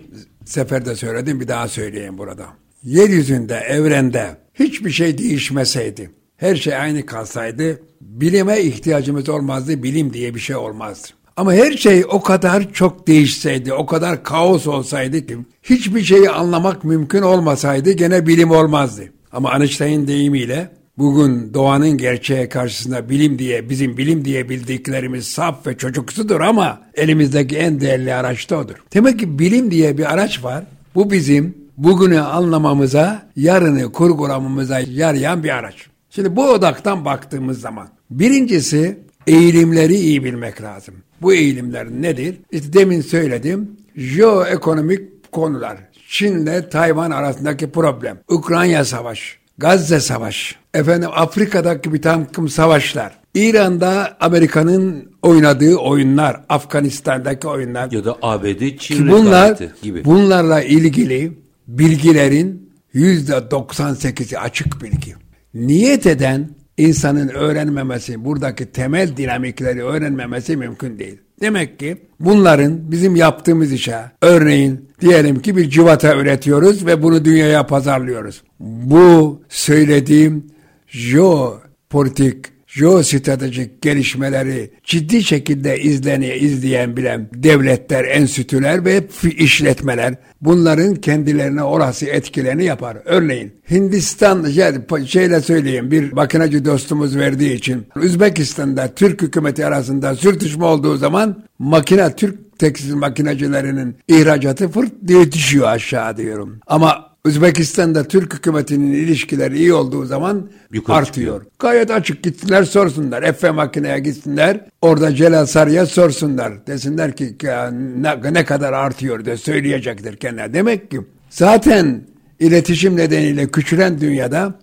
seferde 0.44 0.96
söyledim 0.96 1.40
bir 1.40 1.48
daha 1.48 1.68
söyleyeyim 1.68 2.18
burada. 2.18 2.46
Yeryüzünde, 2.86 3.54
evrende 3.54 4.36
hiçbir 4.54 4.90
şey 4.90 5.18
değişmeseydi, 5.18 6.10
her 6.36 6.56
şey 6.56 6.76
aynı 6.76 7.06
kalsaydı 7.06 7.80
bilime 8.00 8.60
ihtiyacımız 8.60 9.28
olmazdı, 9.28 9.82
bilim 9.82 10.12
diye 10.12 10.34
bir 10.34 10.40
şey 10.40 10.56
olmazdı. 10.56 11.08
Ama 11.36 11.52
her 11.52 11.72
şey 11.72 12.04
o 12.08 12.20
kadar 12.20 12.72
çok 12.72 13.06
değişseydi, 13.06 13.72
o 13.72 13.86
kadar 13.86 14.22
kaos 14.24 14.66
olsaydı 14.66 15.26
ki 15.26 15.38
hiçbir 15.62 16.02
şeyi 16.02 16.30
anlamak 16.30 16.84
mümkün 16.84 17.22
olmasaydı 17.22 17.92
gene 17.92 18.26
bilim 18.26 18.50
olmazdı. 18.50 19.02
Ama 19.32 19.58
Einstein 19.58 20.06
deyimiyle 20.06 20.70
bugün 20.98 21.54
doğanın 21.54 21.98
gerçeğe 21.98 22.48
karşısında 22.48 23.08
bilim 23.08 23.38
diye, 23.38 23.70
bizim 23.70 23.96
bilim 23.96 24.24
diye 24.24 24.48
bildiklerimiz 24.48 25.26
saf 25.26 25.66
ve 25.66 25.76
çocuksudur 25.76 26.40
ama 26.40 26.82
elimizdeki 26.94 27.56
en 27.56 27.80
değerli 27.80 28.14
araç 28.14 28.50
da 28.50 28.58
odur. 28.58 28.76
Demek 28.94 29.18
ki 29.18 29.38
bilim 29.38 29.70
diye 29.70 29.98
bir 29.98 30.12
araç 30.12 30.44
var. 30.44 30.64
Bu 30.94 31.10
bizim 31.10 31.65
bugünü 31.76 32.20
anlamamıza, 32.20 33.22
yarını 33.36 33.92
kurgulamamıza 33.92 34.80
yarayan 34.80 35.42
bir 35.44 35.50
araç. 35.50 35.74
Şimdi 36.10 36.36
bu 36.36 36.48
odaktan 36.50 37.04
baktığımız 37.04 37.60
zaman 37.60 37.88
birincisi 38.10 38.98
eğilimleri 39.26 39.94
iyi 39.94 40.24
bilmek 40.24 40.62
lazım. 40.62 40.94
Bu 41.22 41.34
eğilimler 41.34 41.86
nedir? 41.90 42.36
İşte 42.52 42.72
demin 42.72 43.00
söyledim. 43.00 43.70
Jeoekonomik 43.96 45.32
konular. 45.32 45.76
Çin'le 46.08 46.70
Tayvan 46.70 47.10
arasındaki 47.10 47.70
problem. 47.70 48.18
Ukrayna 48.28 48.84
savaşı. 48.84 49.36
Gazze 49.58 50.00
savaşı. 50.00 50.54
Efendim 50.74 51.08
Afrika'daki 51.14 51.92
bir 51.92 52.02
takım 52.02 52.48
savaşlar. 52.48 53.18
İran'da 53.34 54.16
Amerika'nın 54.20 55.12
oynadığı 55.22 55.76
oyunlar. 55.76 56.40
Afganistan'daki 56.48 57.48
oyunlar. 57.48 57.90
Ya 57.92 58.04
da 58.04 58.16
ABD 58.22 58.76
Çin 58.78 59.08
bunlar 59.08 59.58
gibi. 59.82 60.04
bunlarla 60.04 60.62
ilgili 60.62 61.32
bilgilerin 61.66 62.70
yüzde 62.92 63.32
98'i 63.32 64.38
açık 64.38 64.82
bilgi. 64.82 65.14
Niyet 65.54 66.06
eden 66.06 66.50
insanın 66.76 67.28
öğrenmemesi, 67.28 68.24
buradaki 68.24 68.66
temel 68.66 69.16
dinamikleri 69.16 69.82
öğrenmemesi 69.82 70.56
mümkün 70.56 70.98
değil. 70.98 71.18
Demek 71.40 71.78
ki 71.78 71.96
bunların 72.20 72.90
bizim 72.90 73.16
yaptığımız 73.16 73.72
işe, 73.72 74.00
örneğin 74.22 74.88
diyelim 75.00 75.42
ki 75.42 75.56
bir 75.56 75.70
civata 75.70 76.16
üretiyoruz 76.16 76.86
ve 76.86 77.02
bunu 77.02 77.24
dünyaya 77.24 77.66
pazarlıyoruz. 77.66 78.42
Bu 78.60 79.42
söylediğim 79.48 80.46
jeopolitik 80.86 82.55
jeostratejik 82.76 83.82
gelişmeleri 83.82 84.70
ciddi 84.84 85.24
şekilde 85.24 85.80
izleniyor, 85.80 86.34
izleyen 86.34 86.96
bilen 86.96 87.28
devletler, 87.34 88.04
enstitüler 88.04 88.84
ve 88.84 89.04
işletmeler 89.36 90.14
bunların 90.40 90.94
kendilerine 90.94 91.62
orası 91.62 92.06
etkilerini 92.06 92.64
yapar. 92.64 92.98
Örneğin 93.04 93.52
Hindistan 93.70 94.46
yani 94.52 94.78
şeyle 95.06 95.40
söyleyeyim 95.40 95.90
bir 95.90 96.12
makinacı 96.12 96.64
dostumuz 96.64 97.16
verdiği 97.16 97.54
için 97.54 97.86
Üzbekistan'da 97.96 98.94
Türk 98.94 99.22
hükümeti 99.22 99.66
arasında 99.66 100.14
sürtüşme 100.14 100.64
olduğu 100.64 100.96
zaman 100.96 101.44
makine 101.58 102.16
Türk 102.16 102.58
tekstil 102.58 102.94
makinacılarının 102.94 103.94
ihracatı 104.08 104.68
fırt 104.68 104.92
diye 105.06 105.32
düşüyor 105.32 105.68
aşağı 105.68 106.16
diyorum. 106.16 106.60
Ama 106.66 107.05
Özbekistan'da 107.26 108.04
Türk 108.04 108.34
hükümetinin 108.34 108.92
ilişkileri 108.92 109.58
iyi 109.58 109.72
olduğu 109.72 110.04
zaman 110.04 110.50
Yukarı 110.72 110.96
artıyor. 110.96 111.42
Gayet 111.58 111.90
açık 111.90 112.22
gitsinler 112.22 112.64
sorsunlar. 112.64 113.22
Efe 113.22 113.50
makineye 113.50 113.98
gitsinler. 113.98 114.60
Orada 114.82 115.14
Celal 115.14 115.46
Sarı'ya 115.46 115.86
sorsunlar. 115.86 116.66
Desinler 116.66 117.16
ki 117.16 117.36
ne, 117.72 118.32
ne 118.32 118.44
kadar 118.44 118.72
artıyor 118.72 119.24
de 119.24 119.36
söyleyecektir 119.36 120.16
kendine. 120.16 120.54
Demek 120.54 120.90
ki 120.90 121.00
zaten 121.30 122.02
iletişim 122.40 122.96
nedeniyle 122.96 123.50
küçülen 123.50 124.00
dünyada 124.00 124.54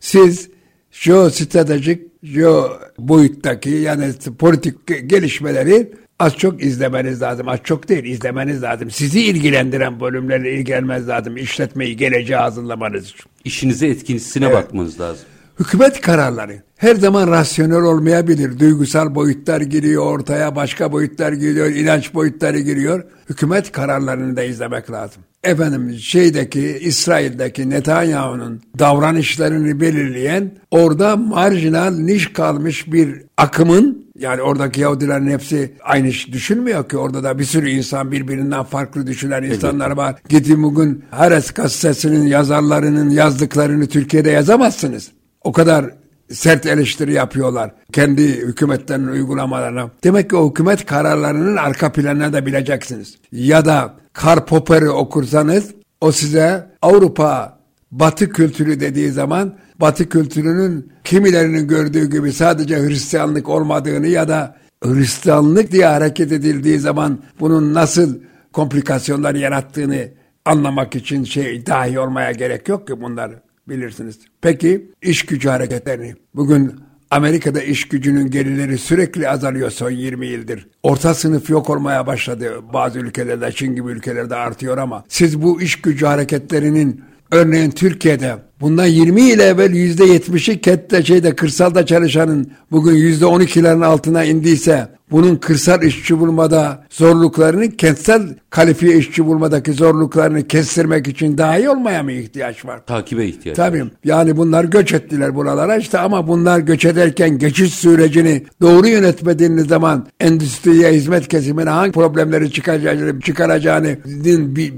siz 0.00 0.48
jeostratejik, 0.90 2.02
jeo 2.22 2.70
boyuttaki 2.98 3.70
yani 3.70 4.12
politik 4.38 4.86
gelişmeleri 5.10 5.92
az 6.18 6.36
çok 6.36 6.62
izlemeniz 6.62 7.22
lazım. 7.22 7.48
Az 7.48 7.58
çok 7.64 7.88
değil 7.88 8.04
izlemeniz 8.04 8.62
lazım. 8.62 8.90
Sizi 8.90 9.20
ilgilendiren 9.20 10.00
bölümlerle 10.00 10.52
ilgilenmeniz 10.52 11.08
lazım. 11.08 11.36
İşletmeyi 11.36 11.96
geleceğe 11.96 12.36
hazırlamanız 12.36 13.04
için. 13.04 13.24
İşinize 13.44 13.86
etkinisine 13.86 14.52
bakmanız 14.52 15.00
lazım. 15.00 15.26
Hükümet 15.60 16.00
kararları 16.00 16.62
her 16.76 16.94
zaman 16.94 17.28
rasyonel 17.28 17.82
olmayabilir. 17.82 18.58
Duygusal 18.58 19.14
boyutlar 19.14 19.60
giriyor 19.60 20.06
ortaya, 20.06 20.56
başka 20.56 20.92
boyutlar 20.92 21.32
giriyor, 21.32 21.66
inanç 21.66 22.14
boyutları 22.14 22.58
giriyor. 22.58 23.04
Hükümet 23.28 23.72
kararlarını 23.72 24.36
da 24.36 24.42
izlemek 24.42 24.90
lazım. 24.90 25.22
Efendim 25.44 25.98
şeydeki 25.98 26.78
İsrail'deki 26.80 27.70
Netanyahu'nun 27.70 28.62
davranışlarını 28.78 29.80
belirleyen 29.80 30.50
orada 30.70 31.16
marjinal 31.16 31.90
niş 31.90 32.32
kalmış 32.32 32.92
bir 32.92 33.22
akımın 33.36 34.07
yani 34.18 34.42
oradaki 34.42 34.80
Yahudilerin 34.80 35.30
hepsi 35.30 35.74
aynı 35.84 36.08
iş 36.08 36.32
düşünmüyor 36.32 36.88
ki. 36.88 36.96
Orada 36.96 37.24
da 37.24 37.38
bir 37.38 37.44
sürü 37.44 37.70
insan 37.70 38.12
birbirinden 38.12 38.62
farklı 38.62 39.06
düşünen 39.06 39.42
insanlar 39.42 39.90
var. 39.90 40.14
Gidin 40.28 40.62
bugün 40.62 41.04
Hares 41.10 41.50
gazetesinin 41.50 42.26
yazarlarının 42.26 43.10
yazdıklarını 43.10 43.86
Türkiye'de 43.86 44.30
yazamazsınız. 44.30 45.10
O 45.44 45.52
kadar 45.52 45.90
sert 46.30 46.66
eleştiri 46.66 47.12
yapıyorlar 47.12 47.70
kendi 47.92 48.22
hükümetlerinin 48.22 49.08
uygulamalarına. 49.08 49.90
Demek 50.04 50.30
ki 50.30 50.36
o 50.36 50.50
hükümet 50.50 50.86
kararlarının 50.86 51.56
arka 51.56 51.92
planını 51.92 52.32
da 52.32 52.46
bileceksiniz. 52.46 53.18
Ya 53.32 53.64
da 53.64 53.94
Karl 54.12 54.44
Popper'i 54.44 54.90
okursanız 54.90 55.74
o 56.00 56.12
size 56.12 56.70
Avrupa 56.82 57.57
Batı 57.90 58.28
kültürü 58.28 58.80
dediği 58.80 59.10
zaman 59.10 59.58
Batı 59.80 60.08
kültürünün 60.08 60.92
kimilerinin 61.04 61.68
gördüğü 61.68 62.10
gibi 62.10 62.32
sadece 62.32 62.76
Hristiyanlık 62.78 63.48
olmadığını 63.48 64.06
ya 64.06 64.28
da 64.28 64.56
Hristiyanlık 64.84 65.72
diye 65.72 65.86
hareket 65.86 66.32
edildiği 66.32 66.78
zaman 66.78 67.18
bunun 67.40 67.74
nasıl 67.74 68.18
komplikasyonlar 68.52 69.34
yarattığını 69.34 70.08
anlamak 70.44 70.96
için 70.96 71.24
şey 71.24 71.66
dahi 71.66 71.98
olmaya 71.98 72.32
gerek 72.32 72.68
yok 72.68 72.86
ki 72.86 73.00
bunlar 73.00 73.30
bilirsiniz. 73.68 74.18
Peki 74.40 74.90
iş 75.02 75.26
gücü 75.26 75.48
hareketlerini 75.48 76.14
bugün 76.34 76.74
Amerika'da 77.10 77.62
iş 77.62 77.88
gücünün 77.88 78.30
gelirleri 78.30 78.78
sürekli 78.78 79.28
azalıyor 79.28 79.70
son 79.70 79.90
20 79.90 80.26
yıldır. 80.26 80.68
Orta 80.82 81.14
sınıf 81.14 81.50
yok 81.50 81.70
olmaya 81.70 82.06
başladı. 82.06 82.52
Bazı 82.72 82.98
ülkelerde, 82.98 83.52
Çin 83.52 83.74
gibi 83.74 83.90
ülkelerde 83.90 84.34
artıyor 84.34 84.78
ama 84.78 85.04
siz 85.08 85.42
bu 85.42 85.62
iş 85.62 85.80
gücü 85.80 86.06
hareketlerinin 86.06 87.07
örneğin 87.32 87.70
Türkiye'de 87.70 88.47
Bundan 88.60 88.86
20 88.86 89.22
yıl 89.22 89.38
evvel 89.38 89.70
%70'i 89.70 90.60
kette 90.60 91.02
şeyde 91.02 91.36
kırsalda 91.36 91.86
çalışanın 91.86 92.50
bugün 92.70 92.94
%12'lerin 92.94 93.84
altına 93.84 94.24
indiyse 94.24 94.88
bunun 95.10 95.36
kırsal 95.36 95.82
işçi 95.82 96.18
bulmada 96.18 96.84
zorluklarını 96.90 97.70
kentsel 97.70 98.22
kalifiye 98.50 98.96
işçi 98.96 99.26
bulmadaki 99.26 99.72
zorluklarını 99.72 100.48
kestirmek 100.48 101.08
için 101.08 101.38
daha 101.38 101.58
iyi 101.58 101.70
olmaya 101.70 102.02
mı 102.02 102.12
ihtiyaç 102.12 102.64
var? 102.64 102.86
Takibe 102.86 103.26
ihtiyaç 103.26 103.56
Tabii. 103.56 103.82
var. 103.82 103.88
Yani 104.04 104.36
bunlar 104.36 104.64
göç 104.64 104.92
ettiler 104.92 105.34
buralara 105.34 105.76
işte 105.76 105.98
ama 105.98 106.28
bunlar 106.28 106.58
göç 106.58 106.84
ederken 106.84 107.38
geçiş 107.38 107.74
sürecini 107.74 108.42
doğru 108.60 108.88
yönetmediğiniz 108.88 109.66
zaman 109.66 110.06
endüstriye 110.20 110.92
hizmet 110.92 111.28
kesimine 111.28 111.70
hangi 111.70 111.92
problemleri 111.92 112.52
çıkaracağını, 112.52 113.20
çıkaracağını 113.20 113.96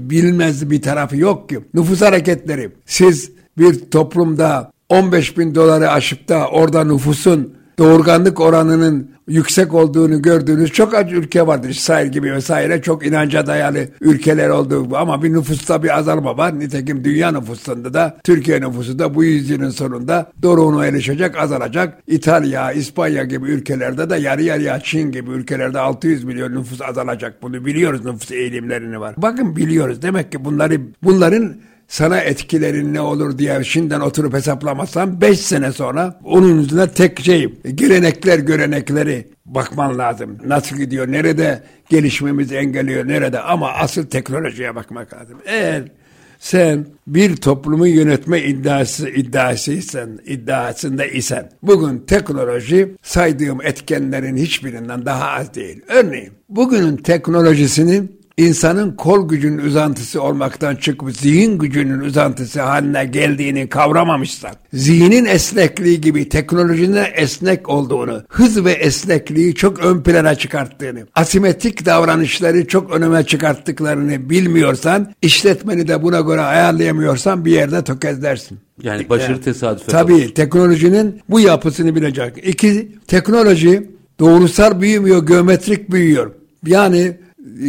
bilmez 0.09 0.69
bir 0.69 0.81
tarafı 0.81 1.17
yok 1.17 1.49
ki. 1.49 1.59
Nüfus 1.73 2.01
hareketleri. 2.01 2.71
Siz 2.85 3.31
bir 3.57 3.91
toplumda 3.91 4.71
15 4.89 5.37
bin 5.37 5.55
doları 5.55 5.91
aşıp 5.91 6.27
da 6.27 6.47
orada 6.47 6.83
nüfusun 6.83 7.53
doğurganlık 7.79 8.39
oranının 8.39 9.11
yüksek 9.27 9.73
olduğunu 9.73 10.21
gördüğünüz 10.21 10.71
çok 10.71 10.93
az 10.93 11.11
ülke 11.11 11.47
vardır. 11.47 11.69
İsrail 11.69 12.11
gibi 12.11 12.33
vesaire 12.33 12.81
çok 12.81 13.05
inanca 13.05 13.47
dayalı 13.47 13.87
ülkeler 14.01 14.49
olduğu 14.49 14.97
ama 14.97 15.23
bir 15.23 15.33
nüfusta 15.33 15.83
bir 15.83 15.97
azalma 15.97 16.37
var. 16.37 16.59
Nitekim 16.59 17.03
dünya 17.03 17.31
nüfusunda 17.31 17.93
da 17.93 18.17
Türkiye 18.23 18.61
nüfusu 18.61 18.99
da 18.99 19.15
bu 19.15 19.23
yüzyılın 19.23 19.69
sonunda 19.69 20.31
doğruğuna 20.41 20.85
erişecek, 20.85 21.39
azalacak. 21.39 21.97
İtalya, 22.07 22.71
İspanya 22.71 23.23
gibi 23.23 23.49
ülkelerde 23.49 24.09
de 24.09 24.15
yarı 24.15 24.43
yarıya 24.43 24.79
Çin 24.79 25.11
gibi 25.11 25.31
ülkelerde 25.31 25.79
600 25.79 26.23
milyon 26.23 26.55
nüfus 26.55 26.81
azalacak. 26.81 27.41
Bunu 27.41 27.65
biliyoruz 27.65 28.05
nüfus 28.05 28.31
eğilimlerini 28.31 28.99
var. 28.99 29.15
Bakın 29.17 29.55
biliyoruz. 29.55 30.01
Demek 30.01 30.31
ki 30.31 30.45
bunları 30.45 30.81
bunların 31.03 31.55
sana 31.91 32.19
etkilerin 32.19 32.93
ne 32.93 33.01
olur 33.01 33.37
diye 33.37 33.63
şimdiden 33.63 33.99
oturup 33.99 34.33
hesaplamazsan 34.33 35.21
5 35.21 35.39
sene 35.39 35.71
sonra 35.71 36.19
onun 36.23 36.59
yüzüne 36.59 36.87
tek 36.87 37.19
şey 37.19 37.53
gelenekler 37.75 38.39
görenekleri 38.39 39.27
bakman 39.45 39.97
lazım. 39.97 40.37
Nasıl 40.45 40.75
gidiyor, 40.77 41.11
nerede 41.11 41.63
gelişmemizi 41.89 42.55
engelliyor, 42.55 43.07
nerede 43.07 43.39
ama 43.39 43.71
asıl 43.71 44.05
teknolojiye 44.05 44.75
bakmak 44.75 45.13
lazım. 45.13 45.37
Eğer 45.45 45.83
sen 46.39 46.85
bir 47.07 47.35
toplumu 47.35 47.87
yönetme 47.87 48.41
iddiası 48.41 49.09
iddiasıysan, 49.09 50.19
iddiasında 50.25 51.05
isen 51.05 51.49
bugün 51.63 51.99
teknoloji 51.99 52.95
saydığım 53.01 53.61
etkenlerin 53.61 54.37
hiçbirinden 54.37 55.05
daha 55.05 55.29
az 55.29 55.53
değil. 55.53 55.81
Örneğin 55.87 56.31
bugünün 56.49 56.97
teknolojisini 56.97 58.03
insanın 58.41 58.91
kol 58.91 59.29
gücünün 59.29 59.57
uzantısı 59.57 60.21
olmaktan 60.21 60.75
çıkıp 60.75 61.17
zihin 61.17 61.57
gücünün 61.57 61.99
uzantısı 61.99 62.61
haline 62.61 63.05
geldiğini 63.05 63.69
kavramamışlar. 63.69 64.51
Zihnin 64.73 65.25
esnekliği 65.25 66.01
gibi 66.01 66.29
teknolojinin 66.29 67.05
esnek 67.15 67.69
olduğunu, 67.69 68.23
hız 68.29 68.65
ve 68.65 68.71
esnekliği 68.71 69.55
çok 69.55 69.79
ön 69.85 70.03
plana 70.03 70.35
çıkarttığını, 70.35 71.07
asimetrik 71.15 71.85
davranışları 71.85 72.67
çok 72.67 72.91
önüme 72.91 73.23
çıkarttıklarını 73.23 74.29
bilmiyorsan, 74.29 75.13
işletmeni 75.21 75.87
de 75.87 76.03
buna 76.03 76.21
göre 76.21 76.41
ayarlayamıyorsan 76.41 77.45
bir 77.45 77.51
yerde 77.51 77.83
tökezlersin. 77.83 78.59
Yani 78.83 79.09
başarı 79.09 79.41
tesadüfe 79.41 79.91
Tabii 79.91 80.21
kalır. 80.21 80.35
teknolojinin 80.35 81.21
bu 81.29 81.39
yapısını 81.39 81.95
bilecek. 81.95 82.47
İki, 82.47 82.91
teknoloji 83.07 83.89
doğrusal 84.19 84.81
büyümüyor, 84.81 85.27
geometrik 85.27 85.91
büyüyor. 85.91 86.31
Yani 86.65 87.17